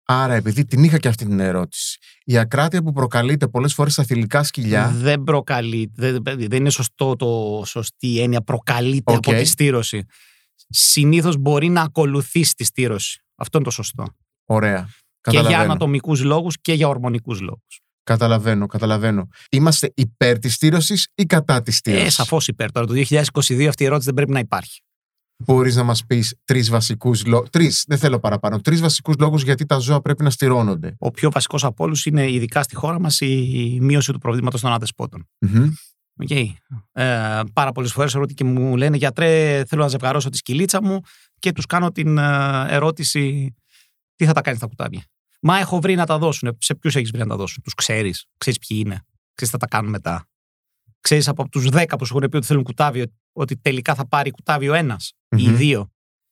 άρα, 0.05 0.33
επειδή 0.33 0.65
την 0.65 0.83
είχα 0.83 0.97
και 0.97 1.07
αυτή 1.07 1.25
την 1.25 1.39
ερώτηση, 1.39 1.97
η 2.23 2.37
ακράτεια 2.37 2.81
που 2.83 2.91
προκαλείται 2.91 3.47
πολλές 3.47 3.73
φορές 3.73 3.93
στα 3.93 4.03
θηλυκά 4.03 4.43
σκυλιά. 4.43 4.89
Δεν 4.95 5.23
προκαλεί, 5.23 5.91
δεν, 5.95 6.23
δεν 6.23 6.51
είναι 6.51 6.69
σωστό 6.69 7.15
το 7.15 7.63
σωστή 7.65 8.19
έννοια, 8.21 8.41
προκαλείται 8.41 9.11
Οκ. 9.11 9.27
από 9.27 9.37
τη 9.37 9.45
στείρωση. 9.45 10.05
Συνήθως 10.71 11.37
μπορεί 11.37 11.69
να 11.69 11.81
ακολουθήσει 11.81 12.53
τη 12.55 12.63
στήρωση. 12.63 13.21
Αυτό 13.35 13.57
είναι 13.57 13.65
το 13.67 13.71
σωστό. 13.73 14.05
Ωραία. 14.45 14.89
Και 15.21 15.29
για 15.29 15.39
Καταλαβαίνω. 15.39 15.71
ανατομικούς 15.71 16.23
λόγους 16.23 16.55
και 16.61 16.73
για 16.73 16.87
ορμονικούς 16.87 17.39
λόγους. 17.41 17.79
Καταλαβαίνω, 18.03 18.65
καταλαβαίνω. 18.67 19.27
Είμαστε 19.51 19.91
υπέρ 19.95 20.39
της 20.39 20.53
στήρωσης 20.53 21.07
ή 21.15 21.25
κατά 21.25 21.61
της 21.61 21.77
στήρωσης; 21.77 22.07
Ε, 22.07 22.09
σαφώς 22.09 22.47
υπέρ. 22.47 22.71
Τώρα 22.71 22.87
το 22.87 22.93
2022 22.93 23.67
αυτή 23.67 23.83
η 23.83 23.85
ερώτηση 23.85 24.05
δεν 24.05 24.13
πρέπει 24.13 24.31
να 24.31 24.39
υπάρχει. 24.39 24.81
Μπορείς 25.45 25.75
να 25.75 25.83
μας 25.83 26.05
πεις 26.05 26.35
τρεις 26.43 26.69
βασικούς 26.69 27.25
λόγου. 27.25 27.45
Τρεις, 27.51 27.83
δεν 27.87 27.97
θέλω 27.97 28.19
παραπάνω. 28.19 28.61
Τρεις 28.61 28.81
βασικούς 28.81 29.15
λόγους 29.19 29.43
γιατί 29.43 29.65
τα 29.65 29.77
ζώα 29.77 30.01
πρέπει 30.01 30.23
να 30.23 30.29
στηρώνονται. 30.29 30.95
Ο 30.99 31.11
πιο 31.11 31.31
βασικός 31.31 31.63
από 31.63 31.83
όλους 31.83 32.05
είναι, 32.05 32.31
ειδικά 32.31 32.63
στη 32.63 32.75
χώρα 32.75 32.99
μας, 32.99 33.19
η 33.21 33.77
μείωση 33.81 34.11
του 34.11 34.19
προβλήματος 34.19 34.61
των 34.61 34.71
αδεσπότων. 34.71 35.27
Μμμ. 35.39 35.69
Οκ. 36.17 36.29
Ε, 36.91 37.39
πάρα 37.53 37.71
πολλές 37.71 37.91
φορές 37.91 38.15
ερώτηση 38.15 38.35
και 38.35 38.43
μου 38.43 38.75
λένε 38.77 38.97
γιατρέ, 38.97 39.63
θέλω 39.65 39.81
να 39.81 39.87
ζευγαρώσω 39.87 40.29
τη 40.29 40.37
σκυλίτσα 40.37 40.81
μου 40.83 40.99
και 41.39 41.51
τους 41.51 41.65
κάνω 41.65 41.91
την 41.91 42.17
ε, 42.17 42.65
ερώτηση 42.69 43.55
τι 44.15 44.25
θα 44.25 44.33
τα 44.33 44.41
κάνεις 44.41 44.59
στα 44.59 44.67
κουτάβια. 44.67 45.03
Μα 45.41 45.57
έχω 45.57 45.79
βρει 45.79 45.95
να 45.95 46.05
τα 46.05 46.17
δώσουν. 46.17 46.57
Σε 46.59 46.75
ποιους 46.75 46.95
έχεις 46.95 47.11
βρει 47.11 47.19
να 47.21 47.27
τα 47.27 47.35
δώσουν, 47.35 47.63
τους 47.63 47.73
ξέρεις, 47.73 48.25
ξέρεις 48.37 48.59
ποιοι 48.59 48.77
είναι, 48.81 48.95
ξέρεις 49.33 49.35
τι 49.35 49.45
θα 49.45 49.57
τα 49.57 49.67
κάνουν 49.67 49.89
μετά. 49.89 50.25
Ξέρεις 51.01 51.27
από 51.27 51.49
τους 51.49 51.67
10 51.71 51.83
που 51.97 52.05
σου 52.05 52.17
έχουν 52.17 52.29
πει 52.29 52.37
ότι 52.37 52.45
θέλουν 52.45 52.63
κουτάβι, 52.63 53.11
ότι 53.31 53.57
τελικά 53.57 53.95
θα 53.95 54.07
πάρει 54.07 54.31
κουτάβι 54.31 54.69
ο 54.69 54.73
ένας 54.73 55.13
ή 55.29 55.37
οι 55.39 55.47
Μμμ. 55.47 55.55
δύο; 55.55 55.91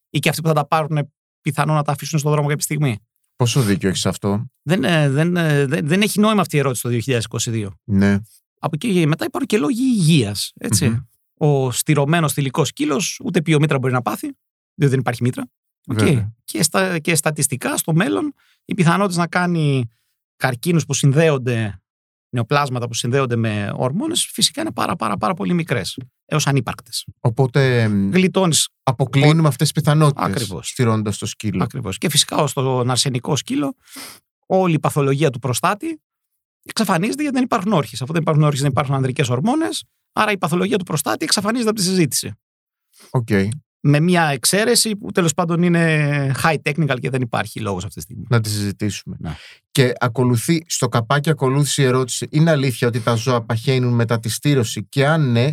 Ή 0.10 0.20
και 0.20 0.30
αυτοί 0.30 0.42
που 0.42 0.48
θα 0.48 0.54
τα 0.54 0.68
πάρουν 0.68 1.12
πιθανόν 1.42 1.76
να 1.76 1.84
τα 1.84 1.92
αφήσουν 1.92 2.20
στον 2.20 2.32
δρόμο 2.32 2.48
κάποια 2.48 2.64
στιγμή; 2.64 2.98
Πόσο 3.36 3.62
δίκιο 3.62 3.90
έχεις 3.90 4.02
σ' 4.02 4.06
αυτό; 4.06 4.46
Δεν, 4.62 4.84
ε, 4.84 5.10
δεν, 5.10 5.38
ε, 5.38 5.66
δεν, 5.66 5.88
δεν 5.88 6.02
έχει 6.02 6.20
νόημα 6.20 6.42
αυτή 6.42 6.56
η 6.56 6.60
ερώτηση 6.60 6.82
το 6.82 6.90
2022. 6.90 7.68
Ναι. 7.84 8.20
Από 8.60 8.72
εκεί 8.74 8.94
και 8.94 9.08
μετά 9.08 9.26
υπάρχουν 9.26 9.48
και 9.48 9.58
λόγοι 9.58 9.82
υγείας. 9.82 10.54
Μμμ. 10.82 10.98
Ο 11.42 11.72
στειρωμένος 11.72 12.30
θηλυκός 12.30 12.68
σκύλος, 12.68 13.02
ούτε 13.24 13.42
πυομήτρα 13.42 13.80
μπορεί 13.80 13.94
να 13.94 14.02
πάθει, 14.02 14.38
διότι 14.74 14.92
δεν 14.92 15.00
υπάρχει 15.00 15.24
μήτρα. 15.24 15.50
Οκ. 15.88 16.00
Βέβαια. 16.00 16.34
Και, 16.44 16.64
στα, 16.64 17.00
και 17.00 17.16
στατιστικά 17.16 17.78
στο 17.78 17.94
μέλλον 17.94 18.34
οι 18.66 18.74
πιθανότητες 18.74 19.20
να 19.20 19.28
κάνει 19.28 19.90
καρκίνους 20.36 20.86
που 20.86 20.94
συνδέονται, 20.94 21.82
νεοπλάσματα 22.30 22.88
που 22.88 22.94
συνδέονται 22.94 23.36
με 23.36 23.72
ορμόνες 23.76 24.26
φυσικά 24.26 24.62
είναι 24.62 24.72
πάρα, 24.72 24.96
πάρα, 24.96 25.18
πάρα 25.18 25.34
πολύ 25.34 25.54
μικρές. 25.54 25.98
Έως 26.26 26.48
ανύπαρκτες. 26.48 27.06
Οπότε 27.20 27.88
μ, 27.88 28.12
Γλιτώνεις 28.12 28.70
αποκλίνουμε 28.84 29.48
αυτές 29.48 29.72
τις 29.72 29.82
πιθανότητες. 29.82 30.26
Ακριβώς. 30.26 30.68
Στειρώνοντας 30.68 31.14
το 31.20 31.26
σκύλο. 31.26 31.64
ακριβώς. 31.64 31.98
Και 31.98 32.10
φυσικά 32.10 32.48
στον 32.48 32.90
αρσενικό 32.90 33.36
σκύλο, 33.36 33.76
όλη 34.46 34.74
η 34.74 34.80
παθολογία 34.80 35.30
του 35.30 35.40
προστάτη 35.40 36.02
εξαφανίζεται 36.64 37.22
γιατί 37.22 37.36
δεν 37.36 37.46
υπάρχουν 37.46 37.72
όρχες. 37.72 38.02
Αφού 38.02 38.14
δεν 38.14 38.22
υπάρχουν 38.22 38.44
όρχες, 38.44 38.62
δεν 38.62 38.70
υπάρχουν 38.70 38.96
ανδρικές 38.96 39.30
ορμόνες. 39.30 39.84
Άρα 40.14 40.32
η 40.32 40.38
παθολογία 40.38 40.78
του 40.78 40.84
προστάτη 40.86 41.26
εξαφανίζεται 41.26 41.70
από 41.70 41.80
τη 41.80 41.86
συζήτηση. 41.86 42.32
Οκ. 43.10 43.28
Με 43.82 44.00
μια 44.00 44.24
εξαίρεση 44.24 44.96
που 44.96 45.12
τέλος 45.12 45.34
πάντων 45.34 45.64
είναι 45.64 46.32
high 46.44 46.56
technical 46.64 46.96
και 47.00 47.10
δεν 47.10 47.22
υπάρχει 47.22 47.60
λόγος 47.60 47.84
αυτή 47.84 47.96
τη 47.96 48.02
στιγμή. 48.02 48.26
Να 48.30 48.42
τη 48.42 48.50
συζητήσουμε. 48.50 49.16
Ναι. 49.20 49.36
Και 49.72 49.94
ακολουθεί, 50.00 50.64
στο 50.68 50.88
καπάκι 50.88 51.30
ακολούθησε 51.30 51.82
η 51.82 51.86
ερώτηση, 51.86 52.28
είναι 52.30 52.52
αλήθεια 52.52 52.88
ότι 52.88 53.00
τα 53.00 53.16
ζώα 53.16 53.42
παχαίνουν 53.42 53.94
μετά 53.94 54.20
τη 54.20 54.30
στείρωση; 54.30 54.86
Και 54.90 55.08
αν 55.08 55.32
ναι, 55.32 55.50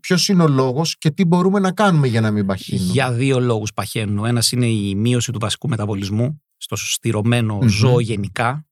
ποιος 0.00 0.28
είναι 0.28 0.42
ο 0.42 0.48
λόγος 0.48 0.98
και 0.98 1.10
τι 1.10 1.24
μπορούμε 1.24 1.58
να 1.60 1.72
κάνουμε 1.72 2.06
για 2.06 2.20
να 2.20 2.30
μην 2.30 2.46
παχύνουν. 2.46 2.90
Για 2.90 3.12
δύο 3.12 3.40
λόγους 3.40 3.72
παχαίνουν. 3.72 4.18
Ο 4.18 4.26
ένας 4.26 4.52
είναι 4.52 4.66
η 4.66 4.94
μείωση 4.94 5.32
του 5.32 5.38
βασικού 5.38 5.68
μεταβολισμού 5.68 6.42
στο 6.56 6.76
στηρωμένο 6.76 7.54
Μμμ. 7.54 7.68
ζώο 7.68 8.00
γενικά. 8.00 8.66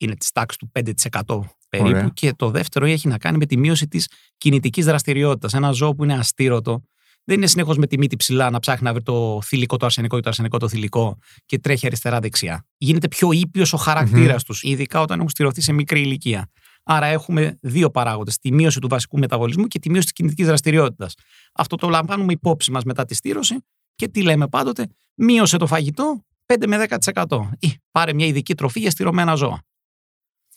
Είναι 0.00 0.14
της 0.14 0.30
τάξης 0.30 0.58
του 0.58 0.70
5% 0.72 1.40
περίπου. 1.68 1.88
Ωραία. 1.88 2.10
Και 2.14 2.32
το 2.32 2.50
δεύτερο 2.50 2.86
έχει 2.86 3.08
να 3.08 3.18
κάνει 3.18 3.38
με 3.38 3.46
τη 3.46 3.56
μείωση 3.56 3.88
της 3.88 4.08
κινητικής 4.38 4.84
δραστηριότητας. 4.84 5.54
Ένα 5.54 5.70
ζώο 5.70 5.94
που 5.94 6.04
είναι 6.04 6.14
αστήρωτο 6.14 6.82
δεν 7.24 7.36
είναι 7.36 7.46
συνεχώς 7.46 7.76
με 7.76 7.86
τη 7.86 7.98
μύτη 7.98 8.16
ψηλά 8.16 8.50
να 8.50 8.58
ψάχνει 8.58 8.84
να 8.84 8.92
βρει 8.92 9.02
το 9.02 9.40
θηλυκό, 9.42 9.76
το 9.76 9.86
αρσενικό 9.86 10.16
ή 10.16 10.20
το 10.20 10.28
αρσενικό, 10.28 10.58
το 10.58 10.68
θηλυκό 10.68 11.18
και 11.46 11.58
τρέχει 11.58 11.86
αριστερά-δεξιά. 11.86 12.66
Γίνεται 12.76 13.08
πιο 13.08 13.32
ήπιος 13.32 13.72
ο 13.72 13.76
χαρακτήρας 13.76 14.44
τους, 14.44 14.62
ειδικά 14.62 15.00
όταν 15.00 15.18
έχουν 15.18 15.30
στηρωθεί 15.30 15.60
σε 15.60 15.72
μικρή 15.72 16.00
ηλικία. 16.00 16.50
Άρα 16.82 17.06
έχουμε 17.06 17.58
δύο 17.60 17.90
παράγοντες. 17.90 18.38
Τη 18.38 18.52
μείωση 18.52 18.78
του 18.78 18.88
βασικού 18.88 19.18
μεταβολισμού 19.18 19.66
και 19.66 19.78
τη 19.78 19.90
μείωση 19.90 20.04
της 20.04 20.14
κινητικής 20.14 20.46
δραστηριότητας. 20.46 21.14
Αυτό 21.54 21.76
το 21.76 21.88
λαμβάνουμε 21.88 22.32
υπόψη 22.32 22.70
μας 22.70 22.84
μετά 22.84 23.04
τη 23.04 23.14
στήρωση 23.14 23.56
και 23.94 24.08
τι 24.08 24.22
λέμε 24.22 24.48
πάντοτε, 24.48 24.86
μείωσε 25.14 25.56
το 25.56 25.66
φαγητό 25.66 26.24
5 26.46 26.66
με 26.66 26.76
10%. 26.76 27.50
Ή 27.58 27.74
πάρε 27.90 28.12
μια 28.12 28.26
ειδική 28.26 28.54
τροφή 28.54 28.80
για 28.80 28.90
στηρωμένα 28.90 29.34
ζώα. 29.34 29.62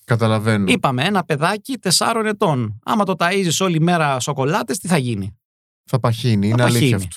Καταλαβαίνω. 0.05 0.71
Είπαμε 0.71 1.03
ένα 1.03 1.23
παιδάκι 1.23 1.77
4 1.97 2.23
ετών. 2.25 2.79
Άμα 2.83 3.03
το 3.05 3.15
ταΐζεις 3.19 3.57
όλη 3.59 3.79
μέρα 3.81 4.19
σοκολάτες, 4.19 4.77
τι 4.77 4.87
θα 4.87 4.97
γίνει; 4.97 5.37
Θα 5.85 5.99
παχύνει. 5.99 6.47
Είναι 6.47 6.57
παχύνει. 6.57 6.77
αλήθεια 6.77 6.95
αυτό. 6.95 7.15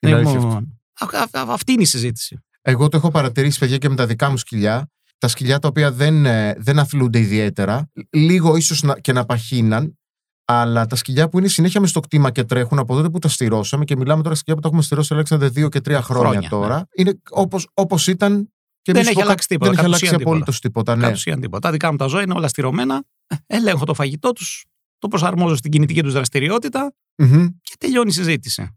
Είναι 0.00 0.14
αλήθεια 0.14 0.36
αυτό. 0.36 0.46
Λοιπόν, 0.48 0.80
α- 0.98 1.18
α- 1.40 1.40
α- 1.50 1.52
αυτή 1.52 1.72
είναι 1.72 1.82
η 1.82 1.86
συζήτηση. 1.86 2.38
Εγώ 2.62 2.88
το 2.88 2.96
έχω 2.96 3.10
παρατηρήσει, 3.10 3.58
παιδιά, 3.58 3.78
και 3.78 3.88
με 3.88 3.94
τα 3.94 4.06
δικά 4.06 4.30
μου 4.30 4.36
σκυλιά. 4.36 4.88
Τα 5.18 5.28
σκυλιά 5.28 5.58
τα 5.58 5.68
οποία 5.68 5.92
δεν, 5.92 6.26
ε, 6.26 6.54
δεν 6.58 6.78
αθλούνται 6.78 7.18
ιδιαίτερα, 7.18 7.90
λίγο 8.10 8.56
ίσως 8.56 8.84
και 9.00 9.12
να 9.12 9.24
παχύναν, 9.24 9.98
Αλλά 10.46 10.86
τα 10.86 10.96
σκυλιά 10.96 11.28
που 11.28 11.38
είναι 11.38 11.48
συνέχεια 11.48 11.80
μες 11.80 11.90
στο 11.90 12.00
κτήμα 12.00 12.30
και 12.30 12.44
τρέχουν 12.44 12.78
από 12.78 12.94
τότε 12.94 13.10
που 13.10 13.18
τα 13.18 13.28
στηρώσαμε 13.28 13.84
και 13.84 13.96
μιλάμε 13.96 14.22
τώρα 14.22 14.34
σκυλιά 14.34 14.54
που 14.54 14.60
τα 14.60 14.68
έχουμε 14.68 14.82
στηρώσει, 14.82 15.14
Αλέξανδρε, 15.14 15.48
δύο 15.48 15.68
και 15.68 15.80
τρία 15.80 16.02
χρόνια, 16.02 16.30
Χρόνια, 16.30 16.48
τώρα. 16.48 16.76
ναι. 16.76 16.82
Είναι 16.92 17.20
όπως 17.30 17.68
όπως 17.74 18.06
ήταν. 18.06 18.53
Και 18.84 18.92
Δεν 18.92 19.00
μη 19.00 19.06
σου 19.06 19.10
έχει 19.10 19.14
πω 19.14 19.20
κα- 19.20 19.26
αλλάξει 19.26 19.48
τίποτα, 19.48 19.70
Δεν 19.70 19.78
έχει 19.78 19.82
κατ' 19.82 19.86
αλλάξει 19.86 20.04
ουσίαν 20.04 20.18
τίποτα. 20.18 20.36
απολύτως 20.36 20.60
τίποτα. 20.60 20.96
Ναι. 20.96 21.02
Κατ' 21.06 21.14
ουσίαν 21.14 21.40
τίποτα. 21.40 21.60
Τα 21.60 21.70
δικά 21.72 21.90
μου 21.90 21.96
τα 21.96 22.06
ζώα 22.06 22.22
είναι 22.22 22.34
όλα 22.34 22.48
στηρωμένα. 22.48 23.04
Ελέγχω 23.46 23.84
το 23.84 23.94
φαγητό 23.94 24.32
τους, 24.32 24.64
το 24.98 25.08
προσαρμόζω 25.08 25.56
στην 25.56 25.70
κινητική 25.70 26.02
τους 26.02 26.12
δραστηριότητα 26.12 26.94
Μμμ. 27.16 27.46
και 27.62 27.74
τελειώνει 27.78 28.08
η 28.10 28.12
συζήτηση. 28.12 28.68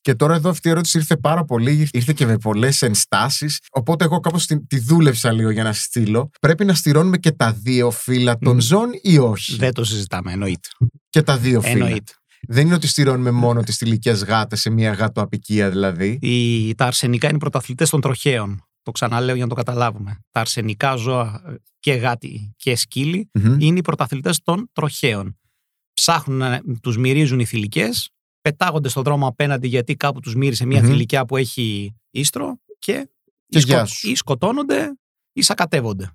Και 0.00 0.14
τώρα 0.14 0.34
εδώ 0.34 0.50
αυτή 0.50 0.68
η 0.68 0.70
ερώτηση 0.70 0.98
ήρθε 0.98 1.16
πάρα 1.16 1.44
πολύ, 1.44 1.88
ήρθε 1.92 2.12
και 2.12 2.26
με 2.26 2.36
πολλές 2.38 2.82
ενστάσεις. 2.82 3.58
Οπότε 3.70 4.04
εγώ 4.04 4.20
κάπως 4.20 4.46
τη, 4.46 4.66
τη 4.66 4.78
δούλεψα 4.78 5.32
λίγο 5.32 5.50
για 5.50 5.62
να 5.62 5.72
στείλω. 5.72 6.30
Πρέπει 6.40 6.64
να 6.64 6.74
στηρώνουμε 6.74 7.18
και 7.18 7.30
τα 7.32 7.52
δύο 7.52 7.90
φύλλα 7.90 8.38
των 8.38 8.54
Μμ. 8.54 8.58
ζώων 8.58 8.90
ή 9.02 9.18
όχι; 9.18 9.56
Δεν 9.56 9.72
το 9.74 9.84
συζητάμε, 9.84 10.32
εννοείται. 10.32 10.68
Και 11.10 11.22
τα 11.22 11.36
δύο 11.38 11.60
φύλλα. 11.60 11.84
εννοείται. 11.84 12.12
Δεν 12.48 12.66
είναι 12.66 12.74
ότι 12.74 12.86
στηρώνουμε 12.86 13.30
μόνο 13.30 13.62
τις 13.62 13.76
τηλικέ 13.76 14.10
γάτες 14.10 14.60
σε 14.60 14.70
μια 14.70 14.92
γάτο-απικία 14.92 15.70
δηλαδή. 15.70 16.18
Οι, 16.20 16.74
τα 16.74 16.86
αρσενικά 16.86 17.26
είναι 17.26 17.36
οι 17.36 17.40
πρωταθλητές 17.40 17.90
των 17.90 18.00
τροχαίων. 18.00 18.64
Το 18.90 18.96
ξαναλέω 19.06 19.34
για 19.34 19.44
να 19.44 19.50
το 19.50 19.54
καταλάβουμε. 19.56 20.18
Τα 20.30 20.40
αρσενικά 20.40 20.94
ζώα 20.96 21.42
ε, 21.46 21.54
και 21.78 21.92
γάτι 21.92 22.54
και 22.56 22.76
σκύλοι 22.76 23.30
Μμμ. 23.32 23.60
είναι 23.60 23.78
οι 23.78 23.82
πρωταθλητές 23.82 24.40
των 24.42 24.68
τροχαίων. 24.72 25.38
Ψάχνουν 25.94 26.38
να 26.38 26.60
τους 26.82 26.96
μυρίζουν 26.98 27.40
οι 27.40 27.44
θηλυκές, 27.44 28.10
πετάγονται 28.40 28.88
στον 28.88 29.02
δρόμο 29.02 29.26
απέναντι 29.26 29.68
γιατί 29.68 29.96
κάπου 29.96 30.20
τους 30.20 30.34
μύρισε 30.34 30.66
μια 30.66 30.80
Μμμ. 30.82 30.88
θηλυκιά 30.88 31.24
που 31.24 31.36
έχει 31.36 31.94
ίστρο 32.10 32.60
και, 32.78 33.08
Και 33.48 33.58
ή, 33.58 33.62
γεια 33.62 33.84
σου. 33.84 34.08
ή 34.10 34.14
σκοτώνονται 34.14 34.98
ή 35.32 35.42
σακατεύονται. 35.42 36.10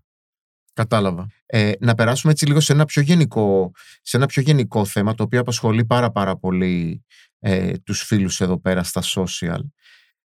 Κατάλαβα. 0.73 1.27
Ε, 1.45 1.71
να 1.79 1.95
περάσουμε 1.95 2.31
έτσι 2.31 2.45
λίγο 2.45 2.59
σε 2.59 2.73
ένα 2.73 2.85
πιο 2.85 3.01
γενικό, 3.01 3.71
σε 4.01 4.17
ένα 4.17 4.25
πιο 4.25 4.41
γενικό 4.41 4.85
θέμα 4.85 5.13
το 5.13 5.23
οποίο 5.23 5.39
απασχολεί 5.39 5.85
πάρα 5.85 6.11
πάρα 6.11 6.37
πολύ 6.37 7.03
ε, 7.39 7.77
τους 7.77 8.01
φίλους 8.01 8.41
εδώ 8.41 8.59
πέρα 8.59 8.83
στα 8.83 9.01
social. 9.05 9.59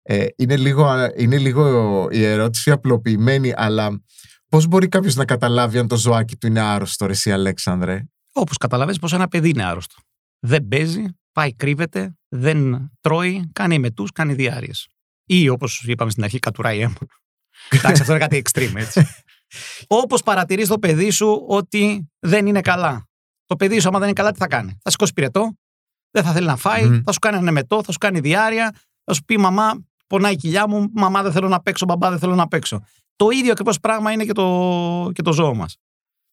Ε, 0.10 0.26
είναι, 0.36 0.58
λίγο, 0.58 0.86
α- 0.86 1.12
είναι 1.16 1.38
λίγο 1.38 2.08
η 2.12 2.24
ερώτηση 2.24 2.72
απλοποιημένη 2.72 3.54
αλλά 3.56 4.02
πώς 4.50 4.68
μπορεί 4.68 4.88
κάποιος 4.88 5.16
να 5.16 5.26
καταλάβει 5.26 5.78
αν 5.78 5.88
το 5.88 5.98
ζωάκι 5.98 6.36
του 6.36 6.48
είναι 6.48 6.60
άρρωστο 6.60 7.06
ρε 7.06 7.12
εσύ 7.12 7.32
Αλέξανδρε; 7.32 8.04
Όπως 8.34 8.58
καταλαβαίνεις 8.58 9.00
πως 9.00 9.14
ένα 9.14 9.28
παιδί 9.28 9.50
είναι 9.50 9.64
άρρωστο. 9.64 9.96
Δεν 10.40 10.68
παίζει, 10.68 11.04
πάει, 11.32 11.54
κρύβεται, 11.56 12.18
δεν 12.28 12.90
τρώει, 13.02 13.50
κάνει 13.54 13.76
ημετού, 13.76 14.06
κάνει 14.14 14.34
διάρειε. 14.34 14.72
Ή 15.26 15.50
όπως 15.50 15.84
είπαμε 15.88 16.12
στην 16.12 16.24
αρχή, 16.24 16.40
κατουράει 16.40 16.80
αίμα. 16.80 16.96
Εντάξει, 17.70 18.02
αυτό 18.02 18.14
είναι 18.16 18.28
κάτι 18.28 18.42
extreme, 18.46 18.76
έτσι. 18.76 19.08
Όπως 19.88 20.24
παρατηρείς 20.24 20.68
το 20.68 20.80
παιδί 20.80 21.10
σου 21.10 21.46
ότι 21.48 22.10
δεν 22.20 22.46
είναι 22.48 22.62
καλά. 22.62 23.08
Το 23.46 23.56
παιδί 23.56 23.80
σου, 23.80 23.88
άμα 23.88 23.98
δεν 24.00 24.08
είναι 24.08 24.18
καλά, 24.18 24.32
τι 24.32 24.38
θα 24.38 24.48
κάνει; 24.48 24.78
Θα 24.82 24.90
σηκώσει 24.90 25.14
πυρετό, 25.14 25.58
δεν 26.12 26.24
θα 26.24 26.32
θέλει 26.32 26.46
να 26.46 26.56
φάει, 26.56 26.86
Μμμ. 26.86 27.02
θα 27.06 27.12
σου 27.12 27.20
κάνει 27.20 27.38
ένα 27.38 27.50
εμετό, 27.50 27.84
θα 27.84 27.92
σου 27.92 27.98
κάνει 27.98 28.20
διάρεια, 28.20 28.76
θα 29.04 29.14
σου 29.14 29.24
πει 29.24 29.38
μαμά, 29.38 29.86
πονάει 30.08 30.34
η 30.34 30.36
κοιλιά 30.36 30.68
μου, 30.68 30.92
μαμά 30.94 31.24
δεν 31.24 31.32
θέλω 31.32 31.48
να 31.48 31.62
παίξω, 31.62 31.86
μπαμπά 31.86 32.10
δεν 32.10 32.20
θέλω 32.20 32.36
να 32.36 32.48
παίξω. 32.48 32.84
Το 33.16 33.30
ίδιο 33.30 33.52
ακριβώς 33.52 33.80
πράγμα 33.80 34.12
είναι 34.12 34.26
και 34.26 34.34
το, 34.34 35.12
και 35.14 35.22
το 35.22 35.34
ζώο 35.34 35.56
μας. 35.56 35.78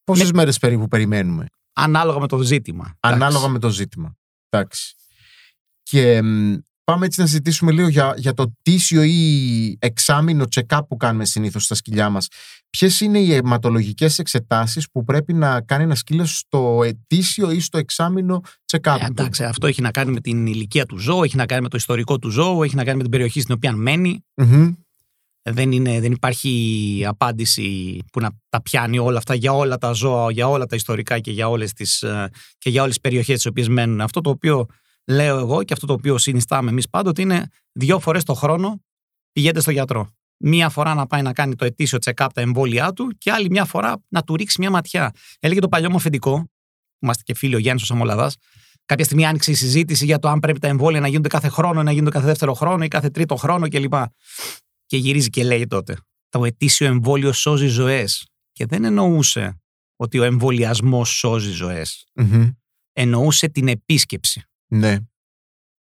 Πόσες 0.05 0.33
μέρες 0.33 0.59
περίπου 0.59 0.89
περιμένουμε; 0.89 1.47
Ανάλογα 1.73 2.21
με 2.21 2.27
το 2.27 2.39
ζήτημα. 2.39 2.97
Ανάλογα 3.01 3.29
Εντάξει. 3.29 3.53
με 3.53 3.59
το 3.59 3.69
ζήτημα. 3.69 4.17
Εντάξει. 4.49 4.95
Και 5.83 6.23
μ, 6.23 6.55
πάμε 6.85 7.07
έτσι 7.07 7.21
να 7.21 7.27
συζητήσουμε 7.27 7.73
λίγο 7.73 7.89
για, 7.89 8.15
για 8.17 8.35
το 8.35 8.55
τίσιο 8.63 9.03
ή 9.03 9.77
εξάμεινο 9.81 10.45
check-up 10.55 10.81
που 10.89 10.97
κάνουμε 10.97 11.25
συνήθως 11.25 11.65
στα 11.65 11.75
σκυλιά 11.75 12.09
μας. 12.09 12.29
Ποιες 12.71 13.01
είναι 13.01 13.19
οι 13.19 13.33
αιματολογικές 13.35 14.19
εξετάσεις 14.19 14.91
που 14.91 15.05
πρέπει 15.05 15.33
να 15.33 15.61
κάνει 15.61 15.83
ένας 15.83 15.99
σκύλος 15.99 16.39
στο 16.39 16.81
ετήσιο 16.85 17.51
ή 17.51 17.61
στο 17.61 17.79
εξάμεινο 17.79 18.41
check-up; 18.73 18.97
Ε, 19.01 19.05
του. 19.05 19.07
εντάξει, 19.09 19.45
αυτό 19.45 19.67
έχει 19.67 19.83
να 19.83 19.91
κάνει 19.91 20.13
με 20.13 20.21
την 20.21 20.47
ηλικία 20.47 20.87
του 20.87 20.99
ζώου, 20.99 21.23
έχει 21.23 21.37
να 21.37 21.47
κάνει 21.47 21.63
με 21.63 21.69
το 21.69 21.77
ιστορικό 21.77 22.19
του 22.19 22.31
ζώου, 22.31 22.63
έχει 22.63 22.75
να 22.75 22.85
κάνει 22.85 22.97
με 22.97 23.03
την 23.03 23.11
περιοχή 23.11 23.41
στην 23.41 23.55
οποία 23.55 23.73
μένει. 23.73 24.25
Μμμ. 24.35 24.73
Δεν, 25.51 25.73
είναι, 25.73 26.01
δεν 26.01 26.13
υπάρχει 26.13 27.03
απάντηση 27.07 27.99
που 28.13 28.21
να 28.21 28.31
τα 28.49 28.63
πιάνει 28.63 28.99
όλα 28.99 29.19
αυτά 29.19 29.35
για 29.35 29.53
όλα 29.53 29.79
τα 29.79 29.93
ζώα, 29.93 30.33
για 30.33 30.49
όλα 30.49 30.67
τα 30.67 30.77
ιστορικά 30.77 31.19
και 31.19 31.31
για 31.31 31.49
όλες 31.49 31.73
τις, 31.73 32.03
ε, 32.03 32.31
και 32.59 32.71
για 32.71 32.83
όλες 32.83 32.95
τις 32.95 33.03
περιοχές 33.03 33.35
τις 33.35 33.47
οποίες 33.47 33.69
μένουν. 33.69 34.01
Αυτό 34.01 34.21
το 34.21 34.31
οποίο 34.31 34.67
λέω 35.07 35.39
εγώ 35.39 35.63
και 35.63 35.73
αυτό 35.73 35.87
το 35.87 35.93
οποίο 35.93 36.19
συνιστάμε 36.19 36.71
εμείς 36.71 36.89
πάντοτε 36.89 37.23
είναι 37.23 37.49
δύο 37.73 37.99
φορές 37.99 38.25
το 38.25 38.35
χρόνο 38.35 38.83
πηγαίνετε 39.33 39.61
στο 39.61 39.71
γιατρό. 39.71 40.09
Μία 40.37 40.69
φορά 40.69 40.95
να 40.95 41.07
πάει 41.07 41.23
να 41.23 41.33
κάνει 41.33 41.55
το 41.55 41.65
ετήσιο 41.65 41.99
check-up 42.05 42.29
τα 42.35 42.41
εμβόλια 42.41 42.93
του 42.93 43.15
και 43.19 43.33
άλλη 43.33 43.51
μια 43.51 43.65
φορά 43.65 44.03
να 44.09 44.23
του 44.23 44.37
ρίξει 44.37 44.61
μια 44.61 44.71
ματιά. 44.71 45.13
Έλεγε 45.41 45.61
το 45.61 45.69
παλιό 45.69 45.91
μου 45.91 45.97
αφεντικό, 45.97 46.39
που 46.39 46.99
είμαστε 47.01 47.23
και 47.23 47.35
φίλοι 47.35 47.55
ο 47.55 47.59
Γιάννης 47.59 47.83
ο 47.83 47.87
Σαμολαδάς, 47.87 48.37
κάποια 48.85 49.05
στιγμή 49.05 49.27
άνοιξε 49.27 49.51
η 49.51 49.55
συζήτηση 49.55 50.05
για 50.05 50.19
το 50.19 50.29
αν 50.29 50.41
πρέπει 50.41 50.59
τα 50.59 50.69
εμβόλια 50.69 51.01
να 51.01 51.09
γίνονται 51.09 51.29
κάθε 51.29 51.49
χρόνο, 51.49 51.83
να 51.83 51.93
γίνονται 51.93 52.11
κάθε 52.11 52.27
δεύτερο 52.27 52.55
χρόνο 52.55 52.85
ή 52.85 52.89
κάθε 52.89 53.11
τρίτο 53.11 53.37
χρόνο 53.37 53.69
κλπ. 53.69 53.95
Και 54.87 54.97
γυρίζει 54.97 55.31
και 55.31 55.45
λέει 55.45 55.67
τότε: 55.67 55.97
Το 56.29 56.45
ετήσιο 56.45 56.87
εμβόλιο 56.87 57.33
σώζει 57.33 57.67
ζωές. 57.67 58.29
Και 58.53 58.67
δεν 58.67 58.85
εννοούσε 58.85 59.61
ότι 59.97 60.19
ο 60.19 60.23
εμβολιασμός 60.23 61.09
σώζει 61.09 61.51
ζωές. 61.51 62.05
Μμμ. 62.15 62.51
Εννοούσε 62.93 63.49
την 63.49 63.69
επίσκεψη. 63.69 64.43
Ναι. 64.75 64.97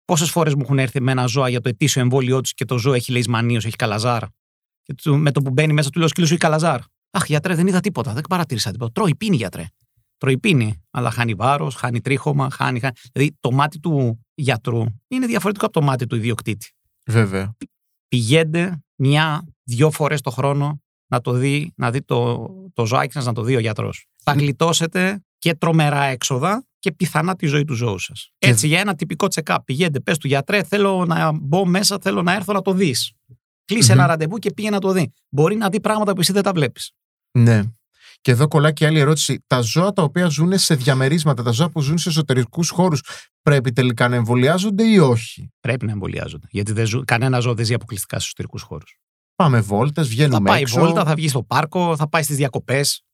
Πόσες 0.04 0.30
φορές 0.30 0.54
μου 0.54 0.60
έχουν 0.62 0.78
έρθει 0.78 1.02
με 1.02 1.10
ένα 1.10 1.26
ζώα 1.26 1.48
για 1.48 1.60
το 1.60 1.68
ετήσιο 1.68 2.02
εμβόλιο 2.02 2.40
τους 2.40 2.54
και 2.54 2.64
το 2.64 2.78
ζώο 2.78 2.92
έχει 2.92 3.12
λεϊσμανίω, 3.12 3.56
έχει 3.56 3.76
καλαζάρ. 3.76 4.22
Και 4.82 4.94
του, 4.94 5.16
με 5.16 5.30
το 5.30 5.42
που 5.42 5.50
μπαίνει 5.50 5.72
μέσα 5.72 5.90
του 5.90 5.98
λέω: 5.98 6.08
Σκύλος 6.08 6.28
σου 6.28 6.34
έχει 6.34 6.42
καλαζάρ. 6.42 6.80
Αχ, 7.10 7.24
γιατρέ, 7.26 7.54
δεν 7.54 7.66
είδα 7.66 7.80
τίποτα, 7.80 8.12
δεν 8.12 8.22
παρατήρησα 8.28 8.70
τίποτα. 8.70 8.92
Τρώει, 8.92 9.16
πίνει, 9.16 9.36
γιατρέ. 9.36 9.64
Τρώει, 10.16 10.38
πίνει, 10.38 10.82
αλλά 10.90 11.10
χάνει 11.10 11.34
βάρος, 11.34 11.74
χάνει 11.74 12.00
τρίχωμα, 12.00 12.50
χάνει, 12.50 12.80
χάνει. 12.80 12.92
Δηλαδή 13.12 13.36
το 13.40 13.52
μάτι 13.52 13.78
του 13.78 14.20
γιατρού 14.34 14.84
είναι 15.08 15.26
διαφορετικό 15.26 15.64
από 15.64 15.74
το 15.74 15.82
μάτι 15.82 16.06
του 16.06 16.16
ιδιοκτήτη. 16.16 16.70
Βέβαια. 17.06 17.56
Πηγαίνετε 18.08 18.82
μια-δυο 18.96 19.90
φορές 19.90 20.20
το 20.20 20.30
χρόνο 20.30 20.82
να 21.06 21.20
το 21.20 21.32
δει, 21.32 21.72
να 21.76 21.90
δει 21.90 22.02
το, 22.02 22.46
το 22.72 22.86
ζωάκι 22.86 23.12
σας, 23.12 23.24
να 23.24 23.32
το 23.32 23.42
δει 23.42 23.56
ο 23.56 23.60
γιατρός. 23.60 24.06
Θα 24.22 24.32
γλιτώσετε 24.32 25.20
και 25.40 25.54
τρομερά 25.54 26.02
έξοδα 26.02 26.64
και 26.78 26.92
πιθανά 26.92 27.36
τη 27.36 27.46
ζωή 27.46 27.64
του 27.64 27.74
ζώου 27.74 27.98
σας. 27.98 28.30
Έτσι, 28.38 28.66
για 28.66 28.80
ένα 28.80 28.94
τυπικό 28.94 29.26
check-up. 29.34 29.56
Πηγαίνετε, 29.64 30.00
πες 30.00 30.18
του 30.18 30.26
γιατρέ, 30.26 30.62
θέλω 30.62 31.04
να 31.06 31.32
μπω 31.32 31.66
μέσα, 31.66 31.98
θέλω 32.00 32.22
να 32.22 32.34
έρθω 32.34 32.52
να 32.52 32.62
το 32.62 32.72
δεις. 32.72 33.12
Κλείσε 33.64 33.92
Μμμ. 33.92 33.98
ένα 33.98 34.08
ραντεβού 34.08 34.38
και 34.38 34.52
πήγε 34.52 34.70
να 34.70 34.78
το 34.78 34.92
δει. 34.92 35.12
Μπορεί 35.28 35.56
να 35.56 35.68
δει 35.68 35.80
πράγματα 35.80 36.12
που 36.12 36.20
εσύ 36.20 36.32
δεν 36.32 36.42
τα 36.42 36.52
βλέπεις. 36.52 36.92
Ναι. 37.38 37.62
Και 38.20 38.30
εδώ 38.30 38.48
κολλάει 38.48 38.72
και 38.72 38.86
άλλη 38.86 38.98
ερώτηση. 38.98 39.44
Τα 39.46 39.60
ζώα 39.60 39.92
τα 39.92 40.02
οποία 40.02 40.26
ζουν 40.26 40.58
σε 40.58 40.74
διαμερίσματα, 40.74 41.42
τα 41.42 41.50
ζώα 41.50 41.70
που 41.70 41.80
ζουν 41.80 41.98
σε 41.98 42.08
εσωτερικούς 42.08 42.70
χώρους, 42.70 43.02
πρέπει 43.42 43.72
τελικά 43.72 44.08
να 44.08 44.16
εμβολιάζονται 44.16 44.84
ή 44.84 44.98
όχι; 44.98 45.52
Πρέπει 45.60 45.86
να 45.86 45.92
εμβολιάζονται. 45.92 46.46
Γιατί 46.50 46.72
δεν 46.72 46.86
ζου, 46.86 47.02
κανένα 47.04 47.40
ζώο 47.40 47.54
δεν 47.54 47.64
ζει 47.64 47.74
αποκλειστικά 47.74 48.16
στου 48.16 48.24
εσωτερικούς 48.26 48.62
χώρους. 48.62 49.00
Πάμε 49.34 49.60
βόλτες, 49.60 50.06
Θα 50.06 50.12
βγαίνουμε 50.12 50.48
πάει 50.48 50.60
έξω, 50.60 50.80
βόλτα, 50.80 51.04
θα 51.04 51.14
βγει 51.14 51.28
στο 51.28 51.42
πάρκο, 51.42 51.96
θα 51.96 52.08
πάει 52.08 52.22
στις 52.22 52.36
διακοπές, 52.36 53.04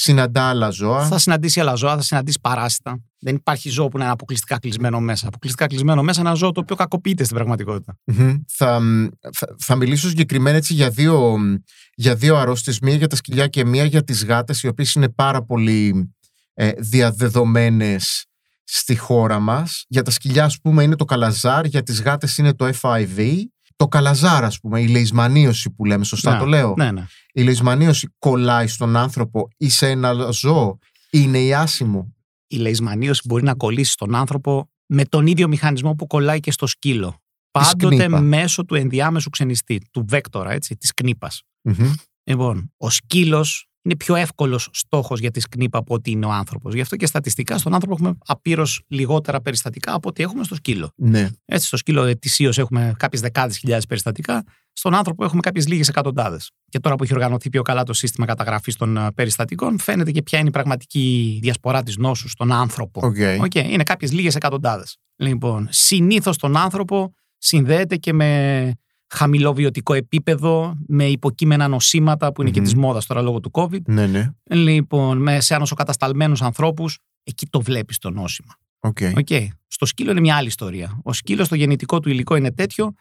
συναντά 0.00 0.42
άλλα 0.42 0.70
ζώα. 0.70 1.06
θα 1.06 1.18
συναντήσει 1.18 1.60
άλλα 1.60 1.74
ζώα, 1.74 1.96
θα 1.96 2.02
συναντήσει 2.02 2.38
παράσιτα. 2.40 3.00
Δεν 3.18 3.34
υπάρχει 3.34 3.68
ζώο 3.68 3.88
που 3.88 3.98
να 3.98 4.04
είναι 4.04 4.12
αποκλειστικά 4.12 4.58
κλεισμένο 4.58 5.00
μέσα. 5.00 5.26
Αποκλειστικά 5.26 5.66
κλεισμένο 5.66 6.02
μέσα 6.02 6.20
είναι 6.20 6.28
ένα 6.28 6.38
ζώο 6.38 6.52
το 6.52 6.60
οποίο 6.60 6.76
κακοποιείται 6.76 7.24
στην 7.24 7.36
πραγματικότητα. 7.36 7.98
Μμμ. 8.04 8.34
Θα, 8.48 8.80
μ, 8.80 9.06
θα, 9.32 9.54
θα 9.58 9.76
μιλήσω 9.76 10.08
συγκεκριμένα 10.08 10.56
έτσι 10.56 10.74
για 10.74 10.90
δύο, 10.90 11.38
μ, 11.38 11.54
για 11.94 12.14
δύο 12.14 12.36
αρρώστιες, 12.36 12.78
μία 12.80 12.94
για 12.94 13.06
τα 13.06 13.16
σκυλιά 13.16 13.46
και 13.46 13.64
μία 13.64 13.84
για 13.84 14.04
τις 14.04 14.24
γάτες, 14.24 14.62
οι 14.62 14.68
οποίες 14.68 14.92
είναι 14.92 15.08
πάρα 15.08 15.42
πολύ 15.42 16.12
ε, 16.54 16.70
διαδεδομένες 16.78 18.24
στη 18.64 18.96
χώρα 18.96 19.38
μας. 19.38 19.84
Για 19.88 20.02
τα 20.02 20.10
σκυλιά, 20.10 20.44
ας 20.44 20.60
πούμε, 20.60 20.82
είναι 20.82 20.96
το 20.96 21.04
καλαζάρ, 21.04 21.64
για 21.64 21.82
τις 21.82 22.02
γάτες 22.02 22.38
είναι 22.38 22.54
το 22.54 22.70
FIV. 22.80 23.34
Το 23.76 23.88
καλαζάρ, 23.88 24.44
ας 24.44 24.60
πούμε, 24.60 24.80
η 24.80 24.88
λεϊσμανίωση 24.88 25.70
που 25.70 25.84
λέμε, 25.84 26.04
σωστά 26.04 26.32
Ναι, 26.32 26.38
το 26.38 26.44
λέω. 26.44 26.74
Ναι, 26.76 26.90
ναι. 26.90 27.06
Η 27.32 27.42
λεϊσμανίωση 27.42 28.14
κολλάει 28.18 28.66
στον 28.66 28.96
άνθρωπο 28.96 29.48
ή 29.56 29.68
σε 29.68 29.88
ένα 29.88 30.30
ζώο. 30.30 30.78
Είναι 31.10 31.40
η 31.40 31.54
άσημο. 31.54 32.14
Η 32.46 32.56
λεϊσμανίωση 32.56 33.22
μπορεί 33.24 33.42
να 33.42 33.54
κολλήσει 33.54 33.92
στον 33.92 34.14
άνθρωπο 34.14 34.70
με 34.86 35.04
τον 35.04 35.26
ίδιο 35.26 35.48
μηχανισμό 35.48 35.94
που 35.94 36.06
κολλάει 36.06 36.40
και 36.40 36.50
στο 36.50 36.66
σκύλο. 36.66 37.22
Πάντοτε 37.50 37.96
κνήπα. 37.96 38.20
μέσω 38.20 38.64
του 38.64 38.74
ενδιάμεσου 38.74 39.30
ξενιστή, 39.30 39.80
του 39.90 40.04
βέκτορα, 40.08 40.50
έτσι, 40.50 40.76
της 40.76 40.94
κνήπας. 40.94 41.42
Μμμ. 41.62 41.92
Λοιπόν, 42.24 42.72
ο 42.76 42.90
σκύλος 42.90 43.69
είναι 43.82 43.96
πιο 43.96 44.14
εύκολος 44.14 44.68
στόχος 44.72 45.20
για 45.20 45.30
τη 45.30 45.40
σκνήπα 45.40 45.78
από 45.78 45.94
ότι 45.94 46.10
είναι 46.10 46.26
ο 46.26 46.30
άνθρωπος. 46.30 46.74
Γι' 46.74 46.80
αυτό 46.80 46.96
και 46.96 47.06
στατιστικά 47.06 47.58
στον 47.58 47.74
άνθρωπο 47.74 47.96
έχουμε 47.98 48.18
απείρως 48.26 48.82
λιγότερα 48.88 49.40
περιστατικά 49.40 49.94
από 49.94 50.08
ό,τι 50.08 50.22
έχουμε 50.22 50.44
στο 50.44 50.54
σκύλο. 50.54 50.92
Ναι. 50.96 51.28
Έτσι, 51.44 51.66
στο 51.66 51.76
σκύλο 51.76 52.04
ετησίως 52.04 52.58
έχουμε 52.58 52.94
κάποιες 52.96 53.20
δεκάδες 53.20 53.58
χιλιάδες 53.58 53.86
περιστατικά. 53.86 54.44
Στον 54.72 54.94
άνθρωπο 54.94 55.24
έχουμε 55.24 55.40
κάποιες 55.40 55.68
λίγες 55.68 55.88
εκατοντάδες. 55.88 56.50
Και 56.68 56.78
τώρα 56.78 56.96
που 56.96 57.02
έχει 57.04 57.14
οργανωθεί 57.14 57.48
πιο 57.48 57.62
καλά 57.62 57.82
το 57.82 57.92
σύστημα 57.92 58.26
καταγραφής 58.26 58.76
των 58.76 58.96
ε, 58.96 59.12
περιστατικών, 59.14 59.78
φαίνεται 59.78 60.10
και 60.10 60.22
ποια 60.22 60.38
είναι 60.38 60.48
η 60.48 60.52
πραγματική 60.52 61.38
διασπορά 61.42 61.82
της 61.82 61.96
νόσου 61.96 62.30
στον 62.30 62.52
άνθρωπο. 62.52 63.00
OK. 63.04 63.16
OK, 63.40 63.54
είναι 63.54 63.82
κάποιες 63.82 64.12
λίγες 64.12 64.34
εκατοντάδες. 64.34 64.96
Λοιπόν, 65.16 65.68
συνήθως 65.70 66.36
στον 66.36 66.56
άνθρωπο 66.56 67.14
συνδέεται 67.38 67.96
και 67.96 68.12
με 68.12 68.72
χαμηλό 69.14 69.54
βιωτικό 69.54 69.94
επίπεδο, 69.94 70.76
με 70.86 71.04
υποκείμενα 71.04 71.68
νοσήματα 71.68 72.32
που 72.32 72.42
είναι 72.42 72.50
και 72.50 72.58
Μμμ. 72.60 72.66
της 72.66 72.74
μόδας 72.74 73.06
τώρα 73.06 73.22
λόγω 73.22 73.40
του 73.40 73.50
COVID. 73.52 73.82
Ναι, 73.86 74.06
ναι. 74.06 74.30
Λοιπόν, 74.50 75.18
με 75.18 75.40
σε 75.40 75.54
ανοσοκατασταλμένους 75.54 76.42
ανθρώπους, 76.42 76.98
εκεί 77.22 77.46
το 77.46 77.60
βλέπεις 77.60 77.98
το 77.98 78.10
νόσημα. 78.10 78.54
OK. 78.80 78.96
Okay. 79.00 79.46
Στο 79.66 79.86
σκύλο 79.86 80.10
είναι 80.10 80.20
μια 80.20 80.36
άλλη 80.36 80.46
ιστορία. 80.46 81.00
Ο 81.02 81.12
σκύλος, 81.12 81.48
το 81.48 81.54
γενετικό 81.54 82.00
του 82.00 82.08
υλικό 82.08 82.36
είναι 82.36 82.52
τέτοιο 82.52 82.92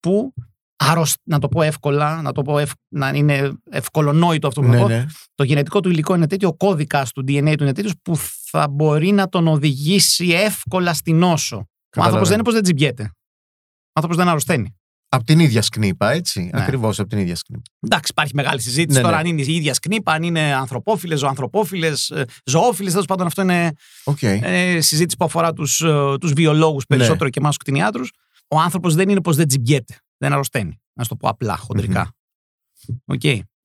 που 0.00 0.34
άρρωσ, 0.76 1.14
να 1.24 1.38
το 1.38 1.48
πω 1.48 1.62
εύκολα, 1.62 2.22
να 2.22 2.32
το 2.32 2.42
πω 2.42 2.58
ευ, 2.58 2.70
να 2.88 3.08
είναι 3.08 3.52
ευκολονόητο 3.70 4.46
αυτό 4.48 4.60
που 4.60 4.66
Ναι, 4.68 4.76
θα 4.76 4.82
πω. 4.82 4.88
ναι. 4.88 5.04
Το 5.34 5.44
γενετικό 5.44 5.80
του 5.80 5.88
υλικό 5.88 6.14
είναι 6.14 6.26
τέτοιο, 6.26 6.48
ο 6.48 6.54
κώδικας 6.56 7.12
του 7.12 7.20
DNA 7.28 7.54
του 7.56 7.62
είναι 7.62 7.72
τέτοιος 7.72 7.92
που 8.02 8.16
θα 8.50 8.68
μπορεί 8.68 9.10
να 9.12 9.28
τον 9.28 9.46
οδηγήσει 9.48 10.28
εύκολα 10.28 10.94
στην 10.94 11.16
νόσο. 11.18 11.56
Ο 11.56 11.60
άνθρωπος 11.60 11.68
Καταλαβαίνω. 11.90 12.24
δεν 12.24 12.34
είναι 12.34 12.42
πως 12.42 12.52
δεν 12.54 12.62
τσιμπιέται. 12.62 13.02
Ο 13.02 13.92
άνθρωπος 13.94 14.16
δεν 14.16 14.28
αρρωσταίνει. 14.28 14.74
Από 15.14 15.24
την 15.24 15.38
ίδια 15.38 15.62
σκνίπα, 15.62 16.10
έτσι. 16.10 16.40
Ναι. 16.52 16.62
Ακριβώς 16.62 16.98
από 16.98 17.08
την 17.08 17.18
ίδια 17.18 17.36
σκνίπα. 17.36 17.62
Εντάξει, 17.80 18.10
υπάρχει 18.10 18.34
μεγάλη 18.34 18.60
συζήτηση 18.60 18.98
Ναι, 18.98 19.04
τώρα 19.04 19.14
ναι. 19.14 19.20
αν 19.20 19.26
είναι 19.26 19.42
η 19.42 19.54
ίδια 19.54 19.74
σκνίπα, 19.74 20.12
αν 20.12 20.22
είναι 20.22 20.54
ανθρωπόφιλες, 20.54 21.18
ζωανθρωπόφιλες, 21.18 22.12
ζωόφιλες. 22.44 22.92
Τέλος 22.92 23.06
πάντων, 23.06 23.26
αυτό 23.26 23.42
είναι 23.42 23.72
Οκ. 24.04 24.22
ε, 24.22 24.80
συζήτηση 24.80 25.16
που 25.16 25.24
αφορά 25.24 25.52
τους 25.52 25.76
τους 26.20 26.32
βιολόγους 26.32 26.84
περισσότερο 26.86 27.30
και 27.30 27.38
εμάς 27.38 27.56
τους 27.56 27.58
κτηνιάτρους. 27.64 28.04
Ο 28.48 28.58
άνθρωπος 28.60 28.94
δεν 28.94 29.08
είναι 29.08 29.20
πως 29.20 29.36
δεν 29.36 29.48
τσιμπιέται, 29.48 29.96
δεν 30.16 30.32
αρρωσταίνει. 30.32 30.80
Να 30.92 31.02
σου 31.02 31.08
το 31.08 31.16
πω 31.16 31.28
απλά, 31.28 31.56
χοντρικά. 31.56 32.14
Οκ. 33.04 33.22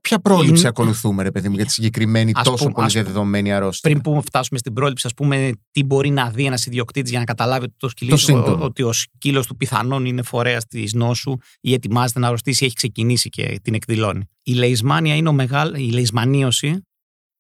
Ποια 0.10 0.20
πρόληψη 0.20 0.60
Είναι- 0.60 0.68
ακολουθούμε, 0.68 1.24
ρε 1.24 1.32
παιδί 1.32 1.50
μου, 1.50 1.56
για 1.56 1.66
τη 1.66 1.72
συγκεκριμένη 1.72 2.32
Ας 2.36 2.44
τόσο 2.44 2.58
πούμε- 2.58 2.74
πολύ 2.74 2.86
ας 2.86 2.92
πούμε, 2.94 3.04
διαδεδομένη 3.04 3.54
αρρώστια; 3.54 3.90
Πριν 3.90 4.02
που 4.02 4.22
φτάσουμε 4.26 4.60
στην 4.60 4.74
πρόληψη, 4.74 5.08
ας 5.08 5.14
πούμε, 5.14 5.52
τι 5.72 5.84
μπορεί 5.84 6.10
να 6.10 6.30
δει 6.30 6.46
ένας 6.46 6.66
ιδιοκτήτης 6.66 7.10
για 7.10 7.20
να 7.20 7.26
καταλάβει 7.26 7.64
ότι 7.66 7.74
το, 7.78 7.90
σκυλί, 7.90 8.10
Το 8.10 8.16
του- 8.16 8.22
σύμπτωμα. 8.22 8.66
ότι 8.66 8.84
ο 8.84 8.92
σκύλος 8.94 9.48
του 9.48 9.56
πιθανόν 9.56 10.06
είναι 10.06 10.22
φορέας 10.22 10.66
της 10.66 10.94
νόσου 10.94 11.36
ή 11.62 11.74
ετοιμάζεται 11.74 12.20
να 12.20 12.28
αρρωστήσει 12.28 12.64
ή 12.64 12.66
έχει 12.66 12.76
ξεκινήσει 12.76 13.30
και 13.30 13.60
την 13.64 13.74
εκδηλώνει. 13.74 14.26
Η 14.44 14.54
λεϊσμάνια 14.54 15.16
είναι 15.16 15.30
ο 15.30 15.34
μεγάλος, 15.34 15.76
η 15.78 15.92
λεϊσμανίωση 15.92 16.82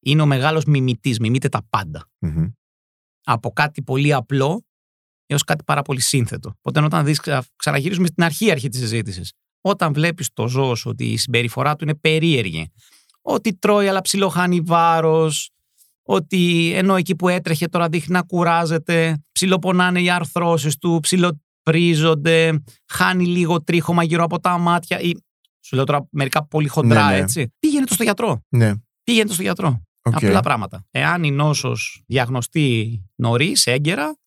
είναι 0.05 0.21
ο 0.21 0.25
μεγάλος 0.25 0.65
μιμητής, 0.65 1.19
μιμείται 1.19 1.49
τα 1.49 1.61
πάντα. 1.69 2.07
Μμμ. 2.19 2.47
Από 3.23 3.51
κάτι 3.51 3.81
πολύ 3.81 4.13
απλό 4.13 4.65
έως 5.25 5.43
κάτι 5.43 5.63
πάρα 5.63 5.81
πολύ 5.81 6.01
σύνθετο. 6.01 6.49
Οπότε, 6.61 6.85
όταν 6.85 7.05
δεις, 7.05 7.21
ξαναγυρίζουμε 7.55 8.07
στην 8.07 8.23
αρχή, 8.23 8.51
αρχή 8.51 8.69
της 8.69 8.79
συζήτησης. 8.79 9.31
Όταν 9.61 9.93
βλέπεις 9.93 10.29
το 10.33 10.47
ζώο 10.47 10.75
σου 10.75 10.89
ότι 10.89 11.05
η 11.05 11.17
συμπεριφορά 11.17 11.75
του 11.75 11.83
είναι 11.83 11.95
περίεργη, 11.95 12.71
ότι 13.21 13.53
τρώει 13.53 13.87
αλλά 13.87 14.01
ψιλοχάνει 14.01 14.61
βάρος, 14.61 15.49
ότι 16.03 16.71
ενώ 16.75 16.95
εκεί 16.95 17.15
που 17.15 17.27
έτρεχε 17.27 17.67
τώρα 17.67 17.89
δείχνει 17.89 18.13
να 18.13 18.21
κουράζεται, 18.21 19.23
ψιλοπονάνε 19.31 20.01
οι 20.01 20.09
αρθρώσεις 20.09 20.77
του, 20.77 20.99
ψιλοπρίζονται, 21.01 22.63
χάνει 22.87 23.25
λίγο 23.25 23.63
τρίχωμα 23.63 24.03
γύρω 24.03 24.23
από 24.23 24.39
τα 24.39 24.57
μάτια 24.57 24.99
ή 24.99 25.11
σου 25.61 25.75
λέω 25.75 25.83
τώρα 25.83 26.07
μερικά 26.11 26.45
πολύ 26.45 26.67
χοντρά 26.67 27.05
Ναι, 27.05 27.11
ναι. 27.11 27.17
έτσι. 27.17 27.53
Πήγαινε 27.59 27.85
το 27.85 27.93
στο 27.93 28.03
γιατρό. 28.03 28.43
Ναι. 28.49 28.73
Πήγαινε 29.03 29.27
το 29.27 29.33
στο 29.33 29.41
γιατρό. 29.41 29.81
οκ. 30.01 30.13
Απλά 30.15 30.39
πράγματα. 30.39 30.85
Εάν 30.91 31.23
η 31.23 31.31
νόσος 31.31 32.03
διαγνωστεί 32.07 32.99
νωρίς, 33.15 33.67
έγκαιρα, 33.67 34.17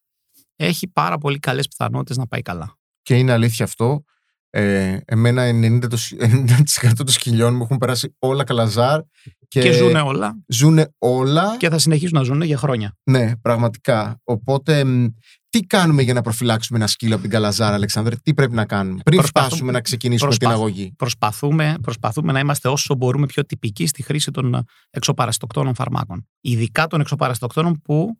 έχει 0.56 0.88
πάρα 0.88 1.18
πολύ 1.18 1.38
καλές 1.38 1.68
πιθανότητες 1.68 2.16
να 2.16 2.26
πάει 2.26 2.42
καλά. 2.42 2.76
Και 3.02 3.14
είναι 3.14 3.32
αλήθεια 3.32 3.64
αυτό. 3.64 4.04
Ε, 4.54 4.98
εμένα 5.04 5.42
90%, 5.52 5.86
το 5.90 5.96
σ- 5.96 6.14
90% 6.20 6.92
των 6.96 7.08
σκυλιών 7.08 7.54
μου 7.56 7.62
έχουν 7.62 7.78
περάσει 7.78 8.14
όλα 8.18 8.44
καλαζάρ 8.44 9.00
και, 9.48 9.60
Και, 9.60 9.72
ζουνε 9.72 10.00
όλα 10.00 10.42
ζουνε 10.46 10.94
όλα. 10.98 11.56
και 11.56 11.68
θα 11.68 11.78
συνεχίσουν 11.78 12.18
να 12.18 12.22
ζουν 12.24 12.42
για 12.42 12.56
χρόνια. 12.56 12.96
Ναι, 13.10 13.36
πραγματικά. 13.36 14.20
Οπότε, 14.24 14.84
μ, 14.84 15.06
τι 15.48 15.60
κάνουμε 15.60 16.02
για 16.02 16.14
να 16.14 16.20
προφυλάξουμε 16.20 16.78
ένα 16.78 16.86
σκύλο 16.86 17.12
από 17.12 17.22
την 17.22 17.30
καλαζάρ, 17.32 17.74
Αλέξανδρε, 17.74 18.16
τι 18.22 18.34
πρέπει 18.34 18.54
να 18.54 18.64
κάνουμε; 18.66 19.02
Πριν 19.04 19.16
Προσπαθούμε- 19.18 19.50
φτάσουμε 19.52 19.72
να 19.72 19.80
ξεκινήσουμε 19.80 20.28
προσπαθ- 20.28 20.52
την 20.54 20.60
αγωγή. 20.62 20.92
Προσπαθούμε, 20.96 21.74
προσπαθούμε 21.82 22.32
να 22.32 22.38
είμαστε 22.38 22.68
όσο 22.68 22.94
μπορούμε 22.94 23.26
πιο 23.26 23.44
τυπικοί 23.44 23.86
στη 23.86 24.02
χρήση 24.02 24.30
των 24.30 24.64
εξωπαραστοκτώνων 24.90 25.74
φαρμάκων. 25.74 26.28
Ειδικά 26.40 26.86
των 26.86 27.00
εξωπαραστοκτώνων 27.00 27.80
που 27.82 28.18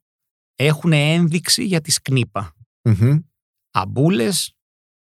έχουν 0.55 0.93
ένδειξη 0.93 1.65
για 1.65 1.81
τη 1.81 1.91
σκνήπα. 1.91 2.53
Μμμ. 2.83 3.19
Αμπούλες 3.71 4.55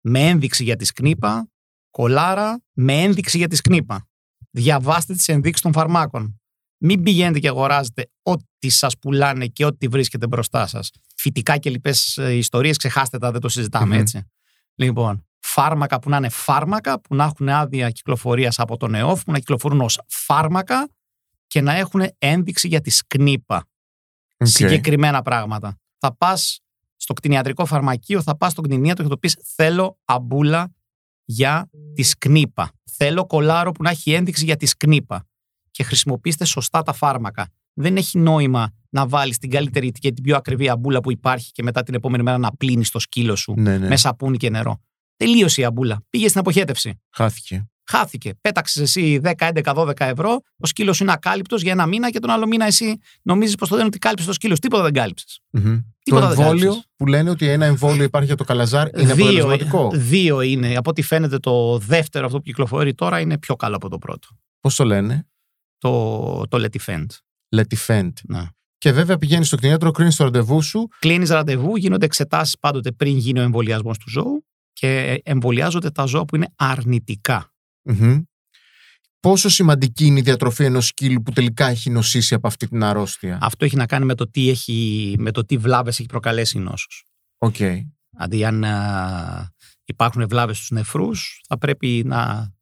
με 0.08 0.28
ένδειξη 0.28 0.64
για 0.64 0.76
τη 0.76 0.84
σκνήπα, 0.84 1.50
κολάρα 1.90 2.62
με 2.72 3.02
ένδειξη 3.02 3.38
για 3.38 3.48
τη 3.48 3.56
σκνήπα. 3.56 4.08
Διαβάστε 4.50 5.14
τις 5.14 5.28
ενδείξεις 5.28 5.62
των 5.62 5.72
φαρμάκων. 5.72 6.40
Μην 6.80 7.02
πηγαίνετε 7.02 7.38
και 7.38 7.48
αγοράζετε 7.48 8.10
ό,τι 8.22 8.68
σας 8.68 8.98
πουλάνε 8.98 9.46
και 9.46 9.64
ό,τι 9.64 9.88
βρίσκεται 9.88 10.26
μπροστά 10.26 10.66
σας. 10.66 10.90
Φυτικά 11.16 11.58
και 11.58 11.70
λοιπές 11.70 12.16
ε, 12.16 12.32
ιστορίες, 12.32 12.76
ξεχάστε 12.76 13.18
τα, 13.18 13.30
δεν 13.32 13.40
το 13.40 13.48
συζητάμε 13.48 13.94
Μμμ. 13.94 14.00
έτσι. 14.00 14.30
Λοιπόν, 14.74 15.26
φάρμακα 15.38 15.98
που 15.98 16.08
να 16.08 16.16
είναι 16.16 16.28
φάρμακα, 16.28 17.00
που 17.00 17.14
να 17.14 17.24
έχουν 17.24 17.48
άδεια 17.48 17.90
κυκλοφορίας 17.90 18.58
από 18.58 18.76
τον 18.76 18.94
ΕΟΦ, 18.94 19.24
που 19.24 19.32
να 19.32 19.38
κυκλοφορούν 19.38 19.80
ως 19.80 20.00
φάρμακα 20.06 20.88
και 21.46 21.60
να 21.60 21.72
έχουν 21.72 22.02
ένδειξη 22.18 22.68
για 22.68 22.80
τη 22.80 22.90
σκνήπα 22.90 23.68
Οκ. 24.36 24.46
συγκεκριμένα 24.46 25.22
πράγματα. 25.22 25.78
Θα 25.98 26.16
πας 26.16 26.60
στο 27.00 27.14
κτηνιατρικό 27.14 27.64
φαρμακείο, 27.66 28.22
θα 28.22 28.36
πας 28.36 28.52
στον 28.52 28.64
κτηνίατρο 28.64 29.02
και 29.02 29.08
θα 29.08 29.14
του 29.14 29.18
πεις: 29.18 29.38
Θέλω 29.54 29.98
αμπούλα 30.04 30.74
για 31.24 31.70
τη 31.94 32.02
σκνίπα. 32.02 32.72
Θέλω 32.84 33.26
κολάρο 33.26 33.72
που 33.72 33.82
να 33.82 33.90
έχει 33.90 34.12
ένδειξη 34.12 34.44
για 34.44 34.56
τη 34.56 34.66
σκνίπα. 34.66 35.26
Και 35.70 35.82
χρησιμοποιήστε 35.82 36.44
σωστά 36.44 36.82
τα 36.82 36.92
φάρμακα. 36.92 37.48
Δεν 37.72 37.96
έχει 37.96 38.18
νόημα 38.18 38.72
να 38.90 39.06
βάλεις 39.06 39.38
την 39.38 39.50
καλύτερη 39.50 39.90
και 39.90 40.12
την 40.12 40.22
πιο 40.22 40.36
ακριβή 40.36 40.68
αμπούλα 40.68 41.00
που 41.00 41.10
υπάρχει 41.10 41.52
και 41.52 41.62
μετά 41.62 41.82
την 41.82 41.94
επόμενη 41.94 42.22
μέρα 42.22 42.38
να 42.38 42.52
πλύνεις 42.52 42.90
το 42.90 42.98
σκύλο 42.98 43.36
σου 43.36 43.54
Ναι, 43.56 43.78
ναι. 43.78 43.88
με 43.88 43.96
σαπούνι 43.96 44.36
και 44.36 44.50
νερό. 44.50 44.80
Τελείωσε 45.16 45.60
η 45.60 45.64
αμπούλα. 45.64 46.04
Πήγες 46.10 46.28
στην 46.28 46.40
αποχέτευση. 46.40 47.00
Χάθηκε. 47.10 47.68
Χάθηκε. 47.90 48.34
Πέταξες 48.40 48.82
εσύ 48.82 49.20
10, 49.22 49.32
11, 49.36 49.74
12 49.74 49.92
ευρώ. 50.06 50.40
Ο 50.56 50.66
σκύλος 50.66 51.00
είναι 51.00 51.12
ακάλυπτος 51.12 51.62
για 51.62 51.72
ένα 51.72 51.86
μήνα 51.86 52.10
και 52.10 52.18
τον 52.18 52.30
άλλο 52.30 52.46
μήνα 52.46 52.64
εσύ 52.64 52.98
νομίζεις 53.22 53.54
πως 53.54 53.68
το 53.68 53.76
δεν 53.76 53.86
ότι 53.86 53.98
κάλυψε 53.98 54.26
το 54.26 54.32
σκύλος. 54.32 54.58
Τίποτα 54.58 54.82
δεν 54.82 54.92
κάλυψες. 54.92 55.40
Μμμ. 55.50 55.62
Το 55.64 55.82
Τίποτα 56.02 56.28
δεν 56.28 56.38
εμβόλιο 56.38 56.60
κάλυψες. 56.68 56.88
που 56.96 57.06
λένε 57.06 57.30
ότι 57.30 57.48
ένα 57.48 57.64
εμβόλιο 57.66 58.04
υπάρχει 58.04 58.26
για 58.26 58.36
το 58.36 58.44
καλαζάρ 58.44 58.88
είναι 59.00 59.12
αποτελεσματικό. 59.12 59.90
δύο 59.94 60.40
είναι. 60.40 60.76
Από 60.76 60.90
ό,τι 60.90 61.02
φαίνεται 61.02 61.38
το 61.38 61.78
δεύτερο 61.78 62.26
αυτό 62.26 62.36
που 62.38 62.42
κυκλοφορεί 62.44 62.94
τώρα 62.94 63.20
είναι 63.20 63.38
πιο 63.38 63.56
καλό 63.56 63.76
από 63.76 63.88
το 63.88 63.98
πρώτο. 63.98 64.28
Πώς 64.60 64.74
το 64.74 64.84
λένε, 64.84 65.26
Το, 65.78 66.42
το 66.48 66.64
Letifend. 66.66 67.06
Letifend. 67.56 68.12
Ναι. 68.24 68.42
Και 68.78 68.92
βέβαια 68.92 69.16
πηγαίνει 69.18 69.44
στο 69.44 69.56
κτηνίατρο, 69.56 69.90
κρίνεις 69.90 70.16
το 70.16 70.24
ραντεβού 70.24 70.62
σου. 70.62 70.88
Κλείνεις 70.98 71.30
ραντεβού, 71.30 71.76
γίνονται 71.76 72.04
εξετάσεις 72.04 72.58
πάντοτε 72.58 72.92
πριν 72.92 73.16
γίνει 73.16 73.38
ο 73.38 73.42
εμβολιασμός 73.42 73.98
του 73.98 74.10
ζώου 74.10 74.46
και 74.72 75.20
εμβολιάζονται 75.24 75.90
τα 75.90 76.04
ζώα 76.04 76.24
που 76.24 76.36
είναι 76.36 76.48
αρνητικά. 76.56 77.52
Μμμ. 77.88 78.22
Πόσο 79.20 79.48
σημαντική 79.48 80.06
είναι 80.06 80.18
η 80.18 80.22
διατροφή 80.22 80.64
ενός 80.64 80.86
σκύλου 80.86 81.22
που 81.22 81.32
τελικά 81.32 81.66
έχει 81.66 81.90
νοσήσει 81.90 82.34
από 82.34 82.46
αυτή 82.46 82.68
την 82.68 82.84
αρρώστια; 82.84 83.38
Αυτό 83.40 83.64
έχει 83.64 83.76
να 83.76 83.86
κάνει 83.86 84.04
με 84.04 84.14
το 84.14 84.30
τι, 84.30 84.48
έχει, 84.48 85.14
με 85.18 85.30
το 85.30 85.44
τι 85.44 85.56
βλάβες 85.56 85.98
έχει 85.98 86.08
προκαλέσει 86.08 86.58
η 86.58 86.60
νόσος. 86.60 87.04
Οκ. 87.38 87.56
Δηλαδή, 88.10 88.44
αν 88.44 88.64
α, 88.64 89.52
υπάρχουν 89.84 90.28
βλάβες 90.28 90.56
στους 90.56 90.70
νεφρούς, 90.70 91.40
θα 91.48 91.58
πρέπει 91.58 92.02
να 92.06 92.16
α, 92.18 92.52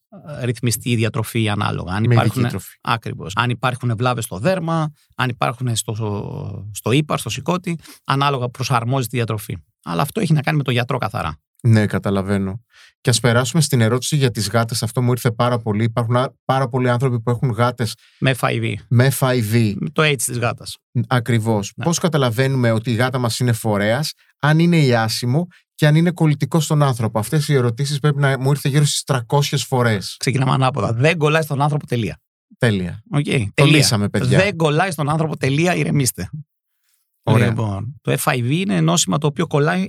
ρυθμιστεί 0.45 0.91
η 0.91 0.97
διατροφή 0.97 1.49
ανάλογα. 1.49 1.93
Αν 1.93 2.07
Με 2.07 2.15
υπάρχουν, 2.15 2.41
ειδική 2.41 2.49
τροφή. 2.49 2.79
Ακριβώς. 2.81 3.33
Αν 3.37 3.51
υπάρχουν 3.51 3.97
βλάβες 3.97 4.25
στο 4.25 4.39
δέρμα, 4.39 4.93
αν 5.17 5.29
υπάρχουν 5.29 5.77
στο, 5.77 6.69
στο 6.73 6.93
ήπαρ, 6.93 7.19
στο 7.19 7.31
συκώτι, 7.31 7.79
ανάλογα 8.05 8.49
προσαρμόζεται 8.49 9.17
η 9.17 9.19
διατροφή. 9.19 9.57
Αλλά 9.83 10.03
αυτό 10.03 10.21
έχει 10.21 10.33
να 10.33 10.43
κάνει 10.43 10.57
με 10.57 10.63
το 10.63 10.71
γιατρό 10.71 10.99
καθαρά. 10.99 11.41
Ναι, 11.63 11.87
καταλαβαίνω. 11.87 12.65
Και 13.01 13.11
ας 13.11 13.21
περάσουμε 13.21 13.63
στην 13.63 13.81
ερώτηση 13.81 14.17
για 14.17 14.31
τις 14.31 14.49
γάτες. 14.51 14.83
Αυτό 14.83 15.03
μου 15.03 15.11
ήρθε 15.11 15.31
πάρα 15.31 15.59
πολύ. 15.59 15.85
Υπάρχουν 15.85 16.17
α- 16.17 16.33
πάρα 16.45 16.69
πολλοί 16.69 16.91
άνθρωποι 16.91 17.21
που 17.21 17.31
έχουν 17.31 17.51
γάτες 17.51 17.95
Με 18.19 18.35
FIV. 18.41 18.75
με 18.89 19.11
FIV. 19.19 19.75
Με 19.81 19.91
το 19.93 20.03
AIDS 20.03 20.23
της 20.25 20.39
γάτας. 20.39 20.77
Ακριβώς. 21.09 21.73
Ναι. 21.77 21.85
Πώς 21.85 21.99
καταλαβαίνουμε 21.99 22.71
ότι 22.71 22.91
η 22.91 22.95
γάτα 22.95 23.19
μας 23.19 23.39
είναι 23.39 23.53
φορέας, 23.53 24.13
αν 24.39 24.59
είναι 24.59 24.77
ιάσιμο 24.77 25.47
και 25.75 25.87
αν 25.87 25.95
είναι 25.95 26.11
κολλητικός 26.11 26.65
στον 26.65 26.83
άνθρωπο. 26.83 27.19
Αυτές 27.19 27.49
οι 27.49 27.55
ερωτήσεις 27.55 27.99
πρέπει 27.99 28.21
να 28.21 28.39
μου 28.39 28.51
ήρθε 28.51 28.69
γύρω 28.69 28.85
στις 28.85 29.03
300 29.05 29.65
φορές. 29.67 30.17
Ξεκινάμε 30.19 30.53
ανάποδα. 30.53 30.93
Δεν 30.93 31.17
κολλάει 31.19 31.43
στον 31.43 31.63
άνθρωπο 31.63 31.87
τελεία. 31.87 32.21
Τέλεια. 32.59 33.03
Okay, 33.17 33.43
Το 33.45 33.51
τελεία. 33.55 33.77
λύσαμε, 33.77 34.09
παιδιά. 34.09 34.39
Δεν 34.39 34.57
κολλάει 34.57 34.91
στον 34.91 35.09
άνθρωπο 35.09 35.37
τελεία, 35.37 35.75
ηρεμήστε. 35.75 36.31
Ωραία. 37.23 37.47
Λοιπόν, 37.49 37.99
το 38.03 38.17
FIV 38.25 38.51
είναι 38.51 38.81
νόσημα 38.81 39.19
το 39.19 39.27
οποίο 39.27 39.47
κολλάει 39.47 39.87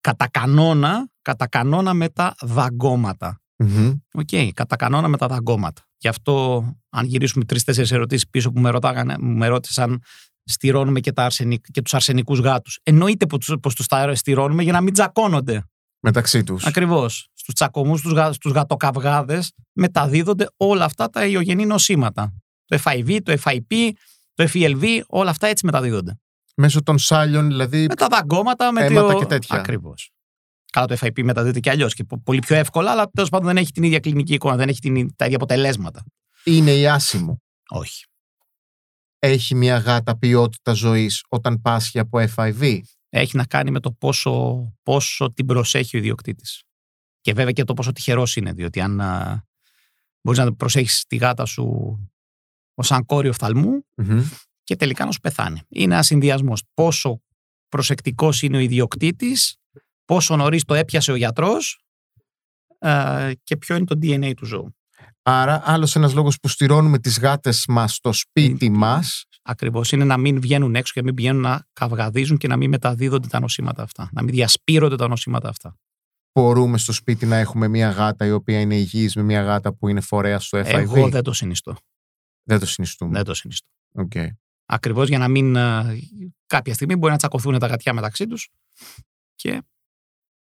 κατά 0.00 0.28
κανόνα, 0.28 1.08
κατά 1.22 1.48
κανόνα 1.48 1.94
με 1.94 2.08
τα 2.08 2.34
δαγκώματα. 2.40 3.40
Μμμ. 3.56 3.92
Οκ, 4.12 4.52
κατά 4.54 4.76
κανόνα 4.76 5.08
με 5.08 5.16
τα 5.16 5.26
δαγκώματα. 5.26 5.82
Γι' 5.98 6.08
αυτό, 6.08 6.64
αν 6.88 7.06
γυρίσουμε 7.06 7.44
τρεις-τέσσερις 7.44 7.88
ερωτήσεις 7.90 8.28
πίσω 8.28 8.50
που 8.50 8.60
με, 8.60 8.70
ρωτάγανε, 8.70 9.16
μου 9.20 9.36
με 9.36 9.46
ρώτησαν, 9.46 10.02
στειρώνουμε 10.44 11.00
και, 11.00 11.12
τα 11.12 11.24
αρσενικ, 11.24 11.64
και 11.70 11.82
τους 11.82 11.94
αρσενικούς 11.94 12.38
γάτους. 12.38 12.78
Εννοείται 12.82 13.26
πως 13.62 13.74
τους 13.74 13.86
τα 13.86 14.14
στειρώνουμε 14.14 14.62
για 14.62 14.72
να 14.72 14.80
μην 14.80 14.92
τσακώνονται. 14.92 15.62
Μεταξύ 16.00 16.42
τους. 16.42 16.66
Ακριβώς. 16.66 17.28
Στους 17.34 17.54
τσακωμούς, 17.54 17.98
στους 17.98 18.12
γα, 18.12 18.32
στους 18.32 18.52
γατοκαυγάδες 18.52 19.52
μεταδίδονται 19.72 20.46
όλα 20.56 20.84
αυτά 20.84 21.10
τα 21.10 21.26
ιογενή 21.26 21.66
νοσήματα. 21.66 22.32
Το 22.64 22.78
FIV, 22.84 23.18
το 23.22 23.36
FIP, 23.44 23.90
το 24.34 24.48
FELV, 24.52 25.00
όλα 25.06 25.30
αυτά 25.30 25.46
έτσι 25.46 25.66
μεταδίδονται. 25.66 26.18
Μέσω 26.60 26.82
των 26.82 26.98
σάλιων, 26.98 27.46
δηλαδή. 27.46 27.86
Με 27.88 27.94
τα 27.94 28.06
δαγκώματα, 28.06 28.72
με 28.72 28.84
Αίματα 28.84 29.12
το... 29.12 29.18
και 29.18 29.24
τέτοια. 29.24 29.58
Ακριβώς. 29.58 30.10
Καλά, 30.72 30.86
το 30.86 30.96
FIP 31.00 31.22
μεταδίδεται 31.22 31.60
και 31.60 31.70
αλλιώς 31.70 31.94
και 31.94 32.04
πο- 32.04 32.20
πολύ 32.24 32.38
πιο 32.38 32.56
εύκολα, 32.56 32.90
αλλά 32.90 33.10
τέλος 33.10 33.28
πάντων 33.28 33.46
δεν 33.46 33.56
έχει 33.56 33.72
την 33.72 33.82
ίδια 33.82 34.00
κλινική 34.00 34.34
εικόνα, 34.34 34.56
δεν 34.56 34.68
έχει 34.68 34.80
την, 34.80 35.16
τα 35.16 35.24
ίδια 35.24 35.36
αποτελέσματα. 35.36 36.04
Είναι 36.44 36.70
ιάσιμο. 36.70 37.42
Όχι. 37.68 38.04
Έχει 39.18 39.54
μια 39.54 39.78
γάτα 39.78 40.18
ποιότητα 40.18 40.72
ζωής 40.72 41.24
όταν 41.28 41.60
πάσχει 41.60 41.98
από 41.98 42.24
FIV. 42.34 42.80
έχει 43.08 43.36
να 43.36 43.44
κάνει 43.44 43.70
με 43.70 43.80
το 43.80 43.92
πόσο, 43.92 44.62
πόσο 44.82 45.32
την 45.32 45.46
προσέχει 45.46 45.96
ο 45.96 45.98
ιδιοκτήτης. 45.98 46.62
Και 47.20 47.32
βέβαια 47.32 47.52
και 47.52 47.64
το 47.64 47.74
πόσο 47.74 47.92
τυχερός 47.92 48.36
είναι, 48.36 48.52
διότι 48.52 48.80
αν 48.80 49.00
α, 49.00 49.44
μπορείς 50.20 50.40
να 50.40 50.54
προσέχεις 50.54 51.04
τη 51.08 51.16
γάτα 51.16 51.44
σου 51.44 51.98
ως 52.74 52.86
σαν 52.86 53.04
κόριο 53.04 53.32
φθαλμού 53.32 53.86
Μμμ. 53.94 54.22
Και 54.68 54.76
τελικά 54.76 55.04
να 55.04 55.10
σου 55.10 55.20
πεθάνει. 55.20 55.60
Είναι 55.68 55.94
ένας 55.94 56.06
συνδυασμός. 56.06 56.62
Πόσο 56.74 57.22
προσεκτικός 57.68 58.42
είναι 58.42 58.56
ο 58.56 58.60
ιδιοκτήτης, 58.60 59.56
πόσο 60.04 60.36
νωρίς 60.36 60.64
το 60.64 60.74
έπιασε 60.74 61.12
ο 61.12 61.14
γιατρός 61.14 61.80
ε, 62.78 63.32
και 63.42 63.56
ποιο 63.56 63.76
είναι 63.76 63.84
το 63.84 63.98
DNA 64.02 64.32
του 64.36 64.44
ζώου. 64.44 64.76
Άρα, 65.22 65.62
άλλος 65.64 65.96
ένας 65.96 66.14
λόγος 66.14 66.38
που 66.38 66.48
στηρώνουμε 66.48 66.98
τις 66.98 67.18
γάτες 67.18 67.64
μας 67.68 67.94
στο 67.94 68.12
σπίτι 68.12 68.70
μας. 68.70 69.24
Ακριβώς. 69.42 69.92
Είναι 69.92 70.04
να 70.04 70.16
μην 70.16 70.40
βγαίνουν 70.40 70.74
έξω 70.74 70.92
και 70.92 71.00
να 71.00 71.06
μην 71.06 71.14
πηγαίνουν 71.14 71.42
να 71.42 71.66
καυγαδίζουν 71.72 72.36
και 72.36 72.48
να 72.48 72.56
μην 72.56 72.70
μεταδίδονται 72.70 73.28
τα 73.28 73.40
νοσήματα 73.40 73.82
αυτά. 73.82 74.08
Να 74.12 74.22
μην 74.22 74.34
διασπείρονται 74.34 74.96
τα 74.96 75.08
νοσήματα 75.08 75.48
αυτά. 75.48 75.76
Μπορούμε 76.32 76.78
στο 76.78 76.92
σπίτι 76.92 77.26
να 77.26 77.36
έχουμε 77.36 77.68
μια 77.68 77.90
γάτα 77.90 78.26
η 78.26 78.30
οποία 78.30 78.60
είναι 78.60 78.76
υγιής 78.76 79.16
με 79.16 79.22
μια 79.22 79.42
γάτα 79.42 79.74
που 79.74 79.88
είναι 79.88 80.00
φορέας 80.00 80.38
του 80.38 80.58
FIV. 80.58 80.64
Εγώ 80.64 81.08
δεν 81.08 81.22
το 81.22 81.32
συνιστώ. 81.32 81.76
Δεν 82.42 82.58
το 82.58 82.66
συνιστούμε. 82.66 83.12
Δεν 83.12 83.24
το 83.24 83.34
συνιστώ. 83.34 83.68
Οκ. 83.92 84.12
Ακριβώς 84.70 85.08
για 85.08 85.18
να 85.18 85.28
μην. 85.28 85.56
ε, 85.56 85.98
κάποια 86.46 86.74
στιγμή 86.74 86.96
μπορεί 86.96 87.12
να 87.12 87.18
τσακωθούν 87.18 87.58
τα 87.58 87.66
γατιά 87.66 87.92
μεταξύ 87.92 88.26
τους 88.26 88.48
και 89.34 89.62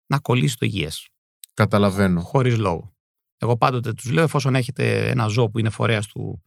να 0.07 0.18
κολλήσει 0.18 0.57
το 0.57 0.66
υγιές. 0.66 1.09
Καταλαβαίνω. 1.55 2.20
Χωρίς 2.20 2.57
λόγο. 2.57 2.94
Εγώ 3.38 3.57
πάντοτε 3.57 3.92
τους 3.92 4.11
λέω, 4.11 4.25
εφόσον 4.25 4.55
έχετε 4.55 5.09
ένα 5.11 5.27
ζώο 5.27 5.51
που 5.51 5.59
είναι 5.59 5.70
φορέας 5.70 6.07
του, 6.07 6.42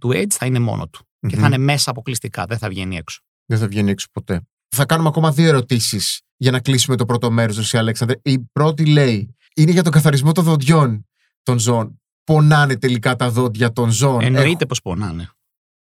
του 0.00 0.08
AIDS, 0.08 0.30
θα 0.30 0.46
είναι 0.46 0.58
μόνο 0.58 0.88
του. 0.88 1.06
Και 1.26 1.36
Μμμ. 1.36 1.40
θα 1.40 1.46
είναι 1.46 1.58
μέσα 1.58 1.90
αποκλειστικά, 1.90 2.46
δεν 2.46 2.58
θα 2.58 2.68
βγαίνει 2.68 2.96
έξω. 2.96 3.20
Δεν 3.46 3.58
θα 3.58 3.68
βγαίνει 3.68 3.90
έξω 3.90 4.06
ποτέ. 4.12 4.40
Θα 4.68 4.86
κάνουμε 4.86 5.08
ακόμα 5.08 5.32
δύο 5.32 5.48
ερωτήσεις 5.48 6.20
για 6.36 6.50
να 6.50 6.60
κλείσουμε 6.60 6.96
το 6.96 7.04
πρώτο 7.04 7.30
μέρος, 7.30 7.54
Ζωσή 7.54 7.78
Αλέξανδρε. 7.78 8.16
Η 8.22 8.38
πρώτη 8.38 8.86
λέει: 8.86 9.36
Είναι 9.56 9.70
για 9.70 9.82
τον 9.82 9.92
καθαρισμό 9.92 10.32
των 10.32 10.44
δοντιών 10.44 11.06
των 11.42 11.58
ζώων. 11.58 12.00
Πονάνε 12.24 12.76
τελικά 12.76 13.16
τα 13.16 13.30
δόντια 13.30 13.72
των 13.72 13.90
ζώων. 13.90 14.20
Εννοείται 14.20 14.66
πως 14.66 14.80
πονάνε. 14.82 15.30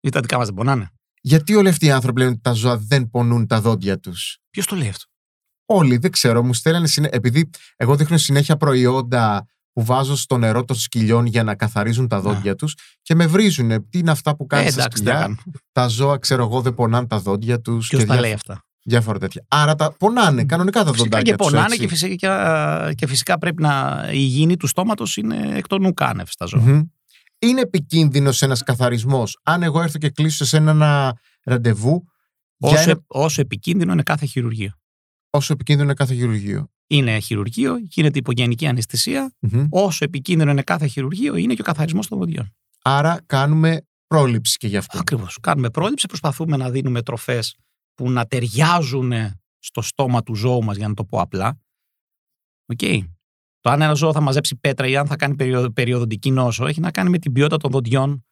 Ή 0.00 0.08
τα 0.08 0.20
δικά 0.20 0.36
μας 0.36 0.46
δεν 0.46 0.54
πονάνε. 0.54 0.90
Γιατί 1.24 1.54
όλοι 1.54 1.68
αυτοί 1.68 1.86
οι 1.86 1.90
άνθρωποι 1.90 2.18
λένε 2.18 2.30
ότι 2.30 2.40
τα 2.40 2.52
ζώα 2.52 2.76
δεν 2.76 3.10
πονούν 3.10 3.46
τα 3.46 3.60
δόντια 3.60 3.98
τους; 3.98 4.38
Ποιος 4.50 4.66
το 4.66 4.76
λέει 4.76 4.88
αυτό; 4.88 5.04
Όλοι, 5.66 5.96
δεν 5.96 6.10
ξέρω, 6.10 6.42
μου 6.42 6.54
στέλνανε 6.54 6.86
συνέ... 6.86 7.08
Επειδή 7.12 7.50
εγώ 7.76 7.96
δείχνω 7.96 8.16
συνέχεια 8.16 8.56
προϊόντα 8.56 9.46
που 9.72 9.84
βάζω 9.84 10.16
στο 10.16 10.38
νερό 10.38 10.64
των 10.64 10.76
σκυλιών 10.76 11.26
για 11.26 11.42
να 11.42 11.54
καθαρίζουν 11.54 12.08
τα 12.08 12.20
δόντια 12.20 12.54
τους 12.54 12.74
και 13.02 13.14
με 13.14 13.26
βρίζουν. 13.26 13.88
Τι 13.88 13.98
είναι 13.98 14.10
αυτά 14.10 14.36
που 14.36 14.46
κάνεις 14.46 14.66
Ε, 14.68 14.70
στα 14.70 14.80
εντάξει, 14.80 15.02
τι 15.02 15.08
να 15.08 15.14
σκυλιά. 15.14 15.26
κάνω. 15.26 15.58
Τα 15.72 15.86
ζώα, 15.88 16.18
ξέρω 16.18 16.42
εγώ, 16.44 16.60
δεν 16.60 16.74
πονάνε 16.74 17.06
τα 17.06 17.18
δόντια 17.18 17.60
τους. 17.60 17.88
Ποιος 17.88 18.04
τα 18.04 18.20
λέει 18.20 18.32
αυτά; 18.32 18.64
Διάφορα 18.84 19.18
τέτοια. 19.18 19.44
Άρα 19.48 19.74
τα 19.74 19.92
πονάνε 19.98 20.44
κανονικά 20.44 20.84
τα 20.84 20.92
Φυσικά 20.92 21.02
δοντάκια 21.04 21.32
και 21.32 21.38
τους, 21.38 21.46
πονάνε 21.50 21.66
έτσι. 21.66 21.78
και 21.78 21.88
φυσικά, 21.88 22.92
και 22.94 23.06
φυσικά 23.06 23.38
πρέπει 23.38 23.62
να. 23.62 24.02
Η 24.08 24.10
υγιεινή 24.14 24.56
του 24.56 24.66
στόματος 24.66 25.16
είναι 25.16 25.50
εκ 25.56 25.66
των 25.66 25.84
ουκάνευ 25.84 26.28
στα 26.30 26.46
ζώα. 26.46 26.60
Μμμ. 26.62 26.82
Είναι 27.42 27.60
επικίνδυνος 27.60 28.42
ένας 28.42 28.62
καθαρισμός. 28.62 29.38
Αν 29.42 29.62
εγώ 29.62 29.82
έρθω 29.82 29.98
και 29.98 30.10
κλείσω 30.10 30.44
σε 30.44 30.56
ένα 30.56 31.16
ραντεβού, 31.42 32.04
για 32.56 32.70
Όσο, 32.70 32.90
ένα- 32.90 33.02
όσο 33.06 33.40
επικίνδυνο 33.40 33.92
είναι 33.92 34.02
κάθε 34.02 34.26
χειρουργείο. 34.26 34.72
όσο 35.30 35.52
επικίνδυνο 35.52 35.86
είναι 35.88 35.96
κάθε 35.96 36.14
χειρουργείο. 36.14 36.70
Είναι 36.86 37.18
χειρουργείο, 37.18 37.76
γίνεται 37.78 38.18
υπογενική 38.18 38.66
αναισθησία. 38.66 39.34
Μμμ. 39.40 39.66
Όσο 39.70 40.04
επικίνδυνο 40.04 40.50
είναι 40.50 40.62
κάθε 40.62 40.86
χειρουργείο, 40.86 41.36
είναι 41.36 41.54
και 41.54 41.60
ο 41.60 41.64
καθαρισμός 41.64 42.08
των 42.08 42.18
δοντιών. 42.18 42.54
Άρα 42.82 43.20
κάνουμε 43.26 43.86
πρόληψη 44.06 44.56
και 44.56 44.66
γι' 44.66 44.76
αυτό. 44.76 44.98
Ακριβώς. 44.98 45.38
Κάνουμε 45.42 45.70
πρόληψη, 45.70 46.06
προσπαθούμε 46.06 46.56
να 46.56 46.70
δίνουμε 46.70 47.02
τροφές 47.02 47.56
που 47.94 48.10
να 48.10 48.26
ταιριάζουν 48.26 49.12
στο 49.58 49.82
στόμα 49.82 50.22
του 50.22 50.34
ζώου 50.34 50.64
μας, 50.64 50.76
για 50.76 50.88
να 50.88 50.94
το 50.94 51.04
πω 51.04 51.20
απλά. 51.20 51.60
Οκ. 52.66 52.80
Το 53.62 53.70
αν 53.70 53.82
ένα 53.82 53.92
ζώο 53.94 54.12
θα 54.12 54.20
μαζέψει 54.20 54.56
πέτρα 54.56 54.86
ή 54.86 54.96
αν 54.96 55.06
θα 55.06 55.16
κάνει 55.16 55.34
περιο- 55.34 55.70
περιοδοντική 55.72 56.30
νόσο 56.30 56.66
έχει 56.66 56.80
να 56.80 56.90
κάνει 56.90 57.10
με 57.10 57.18
την 57.18 57.32
ποιότητα 57.32 57.56
των 57.56 57.70
δοντιών, 57.70 58.24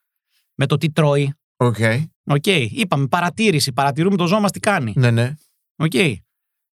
με 0.55 0.66
το 0.66 0.77
τι 0.77 0.90
τρώει. 0.90 1.35
OK. 1.57 1.77
OK. 2.25 2.47
Είπαμε 2.47 3.07
παρατήρηση. 3.07 3.73
Παρατηρούμε 3.73 4.16
το 4.16 4.27
ζώο 4.27 4.40
μας 4.40 4.51
τι 4.51 4.61
κάνει. 4.61 4.93
Ναι, 4.97 5.11
ναι. 5.11 5.35
Οκ. 5.77 5.93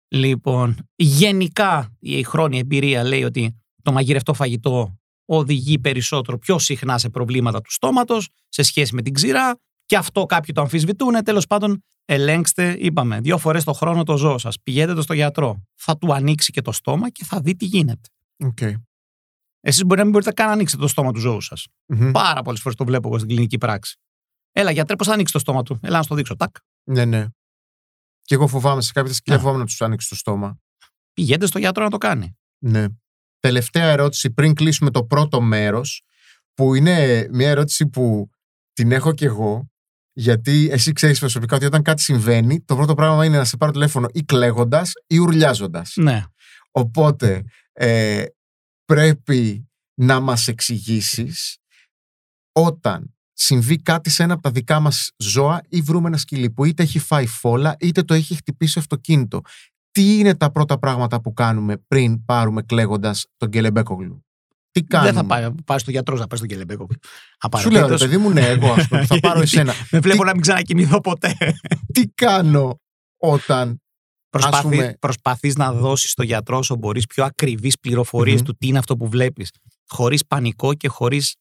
Λοιπόν, 0.08 0.76
γενικά 0.94 1.96
η 1.98 2.22
χρόνια 2.22 2.58
εμπειρία 2.58 3.04
λέει 3.04 3.24
ότι 3.24 3.62
το 3.82 3.92
μαγειρευτό 3.92 4.34
φαγητό 4.34 4.96
οδηγεί 5.24 5.78
περισσότερο 5.78 6.38
πιο 6.38 6.58
συχνά 6.58 6.98
σε 6.98 7.08
προβλήματα 7.08 7.60
του 7.60 7.72
στόματος 7.72 8.28
σε 8.48 8.62
σχέση 8.62 8.94
με 8.94 9.02
την 9.02 9.12
ξηρά 9.12 9.58
και 9.84 9.96
αυτό 9.96 10.24
κάποιοι 10.26 10.54
το 10.54 10.60
αμφισβητούν. 10.60 11.22
Τέλος 11.24 11.46
πάντων, 11.46 11.84
ελέγξτε, 12.04 12.76
είπαμε, 12.78 13.20
δύο 13.20 13.38
φορές 13.38 13.64
το 13.64 13.72
χρόνο 13.72 14.02
το 14.02 14.16
ζώο 14.16 14.38
σας. 14.38 14.56
Πηγαίνετε 14.62 14.94
το 14.94 15.02
στο 15.02 15.14
γιατρό. 15.14 15.62
Θα 15.74 15.98
του 15.98 16.14
ανοίξει 16.14 16.52
και 16.52 16.60
το 16.62 16.72
στόμα 16.72 17.10
και 17.10 17.24
θα 17.24 17.40
δει 17.40 17.56
τι 17.56 17.64
γίνεται. 17.64 18.08
Οκ. 18.44 18.58
Εσείς 19.60 19.84
μπορεί 19.84 19.96
να 19.96 20.02
μην 20.02 20.12
μπορείτε 20.12 20.32
καν 20.32 20.46
να 20.46 20.52
ανοίξετε 20.52 20.82
το 20.82 20.88
στόμα 20.88 21.12
του 21.12 21.18
ζώου 21.20 21.40
σας. 21.40 21.66
Μμμ. 21.86 22.10
Πάρα 22.10 22.42
πολλές 22.42 22.60
φορές 22.60 22.76
το 22.78 22.84
βλέπω 22.84 23.08
εγώ 23.08 23.16
στην 23.16 23.30
κλινική 23.30 23.58
πράξη. 23.58 23.96
Έλα, 24.52 24.70
γιατρέ, 24.70 24.96
πώς 24.96 25.06
θα 25.06 25.12
ανοίξεις 25.12 25.32
το 25.32 25.38
στόμα 25.38 25.62
του; 25.62 25.78
Έλα 25.82 25.96
να 25.96 26.02
στο 26.02 26.14
δείξω. 26.14 26.36
Τάκ. 26.36 26.56
Ναι, 26.90 27.04
ναι. 27.04 27.26
Και 28.22 28.34
εγώ 28.34 28.46
φοβάμαι 28.46 28.82
σε 28.82 28.92
κάποια 28.92 29.12
σκυλιά 29.12 29.36
Ναι. 29.36 29.42
φοβάμαι 29.42 29.62
να 29.62 29.68
τους 29.68 29.80
ανοίξει 29.82 30.08
το 30.08 30.14
στόμα. 30.14 30.58
Πηγαίνετε 31.12 31.46
στο 31.46 31.58
γιατρό 31.58 31.84
να 31.84 31.90
το 31.90 31.98
κάνει. 31.98 32.36
Ναι. 32.58 32.86
Τελευταία 33.38 33.90
ερώτηση 33.90 34.30
πριν 34.30 34.54
κλείσουμε 34.54 34.90
το 34.90 35.04
πρώτο 35.04 35.40
μέρος, 35.40 36.02
που 36.54 36.74
είναι 36.74 37.26
μια 37.32 37.48
ερώτηση 37.48 37.88
που 37.88 38.30
την 38.72 38.92
έχω 38.92 39.12
κι 39.12 39.24
εγώ. 39.24 39.66
Γιατί 40.14 40.68
εσύ 40.70 40.92
ξέρεις 40.92 41.18
προσωπικά 41.18 41.56
ότι 41.56 41.64
όταν 41.64 41.82
κάτι 41.82 42.02
συμβαίνει, 42.02 42.62
το 42.62 42.76
πρώτο 42.76 42.94
πράγμα 42.94 43.24
είναι 43.24 43.36
να 43.36 43.44
σε 43.44 43.56
πάρω 43.56 43.72
τηλέφωνο 43.72 44.08
ή 44.12 44.22
κλαίγοντας 44.22 44.92
ή 45.06 45.18
ουρλιάζοντας. 45.18 45.92
Ναι. 45.96 46.24
Οπότε 46.70 47.44
ε, 47.72 48.24
πρέπει 48.84 49.68
να 49.94 50.20
μας 50.20 50.48
εξηγήσεις 50.48 51.56
όταν 52.52 53.14
συμβεί 53.32 53.76
κάτι 53.82 54.10
σε 54.10 54.22
ένα 54.22 54.32
από 54.32 54.42
τα 54.42 54.50
δικά 54.50 54.80
μας 54.80 55.10
ζώα 55.16 55.62
ή 55.68 55.80
βρούμε 55.80 56.08
ένα 56.08 56.16
σκυλί 56.16 56.50
που 56.50 56.64
είτε 56.64 56.82
έχει 56.82 56.98
φάει 56.98 57.26
φόλα 57.26 57.76
είτε 57.80 58.02
το 58.02 58.14
έχει 58.14 58.34
χτυπήσει 58.34 58.78
αυτοκίνητο. 58.78 59.40
Τι 59.90 60.18
είναι 60.18 60.34
τα 60.34 60.50
πρώτα 60.50 60.78
πράγματα 60.78 61.20
που 61.20 61.32
κάνουμε 61.32 61.76
πριν 61.76 62.24
πάρουμε 62.24 62.62
κλαίγοντας 62.62 63.26
τον 63.36 63.50
κελεμπέκογλου; 63.50 64.24
Τι 64.70 64.82
κάνουμε. 64.82 65.12
Δεν 65.12 65.20
θα 65.20 65.26
πάει, 65.26 65.54
πάει 65.64 65.78
στο 65.78 65.90
γιατρό 65.90 66.16
να 66.16 66.26
πάει 66.26 66.38
στον 66.38 66.48
Κελεμπέκο. 66.50 66.86
Σου 67.58 67.70
λέω, 67.70 67.88
ρε 67.88 67.96
παιδί 67.96 68.16
μου, 68.16 68.30
ναι, 68.30 68.40
εγώ 68.48 68.72
ας 68.72 68.88
πούμε, 68.88 69.06
θα 69.06 69.20
πάρω 69.28 69.40
εσένα. 69.40 69.72
Με 69.90 69.98
βλέπω 69.98 70.18
Τι- 70.18 70.24
να 70.26 70.32
μην 70.32 70.40
ξανακοιμηθώ 70.40 71.00
ποτέ. 71.00 71.36
Τι 71.92 72.06
κάνω 72.06 72.80
όταν 73.16 73.81
Προσπαθεί, 74.32 74.62
πούμε- 74.62 74.96
Προσπαθείς 75.00 75.56
να 75.56 75.72
δώσεις 75.72 76.10
στο 76.10 76.22
γιατρό 76.22 76.58
όσο 76.58 76.76
μπορείς 76.76 77.06
πιο 77.06 77.24
ακριβείς 77.24 77.78
πληροφορίες 77.78 78.36
Μμμ. 78.38 78.44
του 78.44 78.56
τι 78.56 78.66
είναι 78.66 78.78
αυτό 78.78 78.96
που 78.96 79.08
βλέπεις. 79.08 79.50
Χωρίς 79.88 80.26
πανικό 80.26 80.74
και 80.74 80.88
χωρίς 80.88 81.34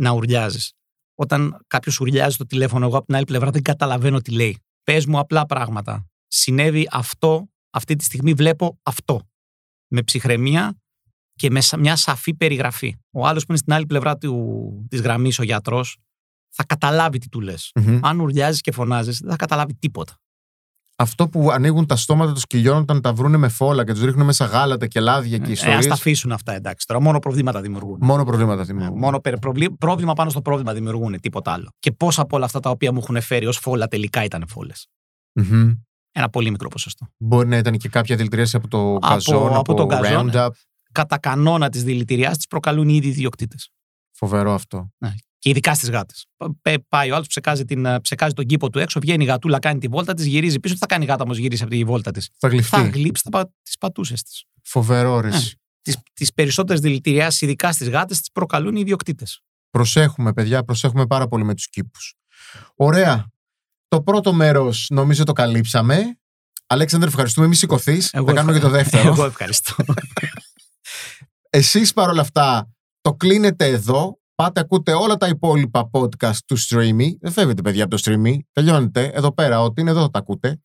να 0.00 0.10
ουρλιάζεις. 0.10 0.72
Όταν 1.14 1.58
κάποιος 1.66 2.00
ουρλιάζει 2.00 2.34
στο 2.34 2.46
τηλέφωνο, 2.46 2.86
εγώ 2.86 2.96
από 2.96 3.06
την 3.06 3.14
άλλη 3.14 3.24
πλευρά 3.24 3.50
δεν 3.50 3.62
καταλαβαίνω 3.62 4.20
τι 4.20 4.30
λέει. 4.30 4.58
Πες 4.82 5.06
μου 5.06 5.18
απλά 5.18 5.46
πράγματα. 5.46 6.06
Συνέβη 6.26 6.88
αυτό, 6.90 7.48
αυτή 7.70 7.96
τη 7.96 8.04
στιγμή 8.04 8.32
βλέπω 8.32 8.78
αυτό. 8.82 9.20
Με 9.92 10.02
ψυχραιμία 10.02 10.76
και 11.34 11.50
με 11.50 11.60
σα- 11.60 11.78
μια 11.78 11.96
σαφή 11.96 12.34
περιγραφή. 12.34 12.96
Ο 13.10 13.26
άλλος 13.26 13.40
που 13.44 13.50
είναι 13.50 13.58
στην 13.60 13.72
άλλη 13.72 13.86
πλευρά 13.86 14.16
του, 14.16 14.86
της 14.90 15.00
γραμμής, 15.00 15.38
ο 15.38 15.42
γιατρός, 15.42 15.96
θα 16.54 16.64
καταλάβει 16.64 17.18
τι 17.18 17.28
του 17.28 17.40
λες. 17.40 17.70
Μμμ. 17.74 17.98
Αν 18.02 18.20
ουρλιάζεις 18.20 18.60
και 18.60 18.72
φωνάζεις, 18.72 19.18
δεν 19.18 19.30
θα 19.30 19.36
καταλάβει 19.36 19.74
τίποτα. 19.74 20.16
Αυτό 20.96 21.28
που 21.28 21.50
ανοίγουν 21.50 21.86
τα 21.86 21.96
στόματα 21.96 22.30
των 22.30 22.40
σκυλιών 22.40 22.76
όταν 22.78 23.00
τα 23.00 23.12
βρούνε 23.12 23.36
με 23.36 23.48
φόλα 23.48 23.84
και 23.84 23.92
τους 23.92 24.02
ρίχνουν 24.02 24.26
μέσα 24.26 24.44
γάλατα 24.44 24.86
και 24.86 25.00
λάδια 25.00 25.38
και 25.38 25.48
Ε, 25.48 25.52
ιστορίες, 25.52 25.78
ας 25.78 25.86
τα 25.86 25.94
αφήσουν 25.94 26.32
αυτά, 26.32 26.52
εντάξει. 26.52 26.86
Τώρα 26.86 27.00
μόνο 27.00 27.18
προβλήματα 27.18 27.60
δημιουργούν. 27.60 27.98
μόνο 28.00 28.24
προβλήματα 28.24 28.60
Ε, 28.62 28.64
δημιουργούν. 28.64 28.98
Μόνο 28.98 29.20
περι- 29.20 29.38
προβλή- 29.38 29.70
πρόβλημα 29.78 30.12
πάνω 30.14 30.30
στο 30.30 30.42
πρόβλημα 30.42 30.72
δημιουργούν, 30.72 31.20
τίποτα 31.20 31.52
άλλο. 31.52 31.68
Και 31.78 31.92
πόσα 31.92 32.22
από 32.22 32.36
όλα 32.36 32.44
αυτά 32.44 32.60
τα 32.60 32.70
οποία 32.70 32.92
μου 32.92 32.98
έχουν 33.02 33.20
φέρει 33.20 33.46
ως 33.46 33.56
φόλα 33.58 33.88
τελικά 33.88 34.24
ήταν 34.24 34.44
φόλες. 34.48 34.86
Μμμ. 35.32 35.72
Ένα 36.12 36.28
πολύ 36.28 36.50
μικρό 36.50 36.68
ποσοστό. 36.68 37.06
Μπορεί 37.16 37.48
να 37.48 37.56
ήταν 37.56 37.76
και 37.76 37.88
κάποια 37.88 38.16
δηλητηρίαση 38.16 38.56
από 38.56 38.68
το 38.68 38.98
καζόν, 39.08 39.46
από 39.46 39.56
από, 39.58 39.74
τον 39.74 39.88
καζόν, 39.88 40.30
Roundup. 40.34 40.48
Κατά 40.92 41.18
κανόνα 41.18 41.68
της 41.68 41.84
δηλητηριάς 41.84 42.36
της 42.36 42.46
προκαλούν 42.46 42.88
οι 42.88 42.94
ίδιοι 42.94 43.08
ιδιοκτήτες. 43.08 43.70
Φοβερό 44.12 44.52
αυτό. 44.54 44.88
Και 45.38 45.48
ειδικά 45.50 45.74
στις 45.74 45.90
γάτες. 45.90 46.26
Πάει 46.88 47.10
ο 47.10 47.14
άλλος, 47.14 47.26
ψεκάζει, 47.26 47.64
την, 47.64 47.84
ε, 47.84 48.00
ψεκάζει 48.00 48.32
τον 48.32 48.46
κήπο 48.46 48.70
του 48.70 48.78
έξω, 48.78 49.00
βγαίνει 49.00 49.24
η 49.24 49.26
γατούλα, 49.26 49.58
κάνει 49.58 49.78
τη 49.78 49.88
βόλτα 49.88 50.14
της, 50.14 50.26
γυρίζει 50.26 50.60
πίσω. 50.60 50.74
Τι 50.74 50.80
θα 50.80 50.86
κάνει 50.86 51.04
η 51.04 51.06
γάτα 51.06 51.22
όμως 51.22 51.38
γυρίσει 51.38 51.62
από 51.62 51.70
τη 51.70 51.84
βόλτα 51.84 52.10
της; 52.10 52.30
Θα 52.38 52.48
γλυφτεί. 52.48 52.76
Θα 52.76 52.82
γλύψει 52.82 53.22
τις 53.62 53.78
πατούσες 53.80 54.22
της. 54.22 54.44
Φοβερό 54.62 55.20
ρε. 55.20 55.28
Ναι. 55.28 55.40
Τις 56.12 56.32
περισσότερες 56.34 56.80
δηλητηριάσεις, 56.80 57.40
ειδικά 57.40 57.72
στις 57.72 57.88
γάτες, 57.88 58.18
τις 58.18 58.30
προκαλούν 58.32 58.76
οι 58.76 58.80
ιδιοκτήτες. 58.80 59.40
Προσέχουμε, 59.70 60.32
παιδιά, 60.32 60.64
προσέχουμε 60.64 61.06
πάρα 61.06 61.28
πολύ 61.28 61.44
με 61.44 61.54
τους 61.54 61.68
κήπους. 61.68 62.14
Ωραία. 62.74 63.26
Το 63.88 64.02
πρώτο 64.02 64.32
μέρος 64.32 64.86
νομίζω 64.90 65.24
το 65.24 65.32
καλύψαμε. 65.32 66.18
Αλέξανδρε, 66.66 67.08
ευχαριστούμε. 67.08 67.46
Μη 67.46 67.54
σηκωθείς. 67.54 68.08
Θα 68.08 68.32
κάνουμε 68.32 68.52
και 68.52 68.58
το 68.58 68.68
δεύτερο. 68.68 69.08
Εγώ 69.08 69.24
ευχαριστώ. 69.24 69.74
Εσείς 71.50 71.92
παρόλα 71.92 72.20
αυτά 72.20 72.70
το 73.00 73.14
κλείνετε 73.14 73.66
εδώ. 73.66 74.18
Πάτε 74.36 74.60
ακούτε 74.60 74.92
όλα 74.92 75.16
τα 75.16 75.28
υπόλοιπα 75.28 75.90
podcast 75.92 76.38
του 76.46 76.58
Streamy. 76.58 77.08
Δεν 77.20 77.32
φεύγετε 77.32 77.62
παιδιά 77.62 77.84
από 77.84 77.96
το 77.96 78.02
Streamy. 78.04 78.38
Τελειώνετε 78.52 79.04
εδώ 79.06 79.32
πέρα. 79.32 79.62
Ό,τι 79.62 79.80
είναι 79.80 79.90
εδώ 79.90 80.00
θα 80.00 80.10
τα 80.10 80.18
ακούτε. 80.18 80.60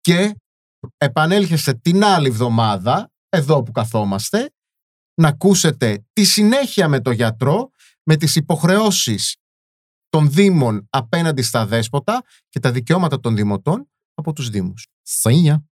Και 0.00 0.34
επανέλχεστε 0.96 1.74
την 1.74 2.04
άλλη 2.04 2.28
εβδομάδα, 2.28 3.10
εδώ 3.28 3.62
που 3.62 3.72
καθόμαστε, 3.72 4.50
να 5.20 5.28
ακούσετε 5.28 6.06
τη 6.12 6.24
συνέχεια 6.24 6.88
με 6.88 7.00
το 7.00 7.10
γιατρό, 7.10 7.70
με 8.02 8.16
τις 8.16 8.36
υποχρεώσεις 8.36 9.36
των 10.08 10.30
Δήμων 10.30 10.86
απέναντι 10.90 11.42
στα 11.42 11.66
δέσποτα 11.66 12.22
και 12.48 12.60
τα 12.60 12.72
δικαιώματα 12.72 13.20
των 13.20 13.36
Δημοτών 13.36 13.90
από 14.14 14.32
τους 14.32 14.48
Δήμους. 14.50 14.86
Σανιά! 15.02 15.69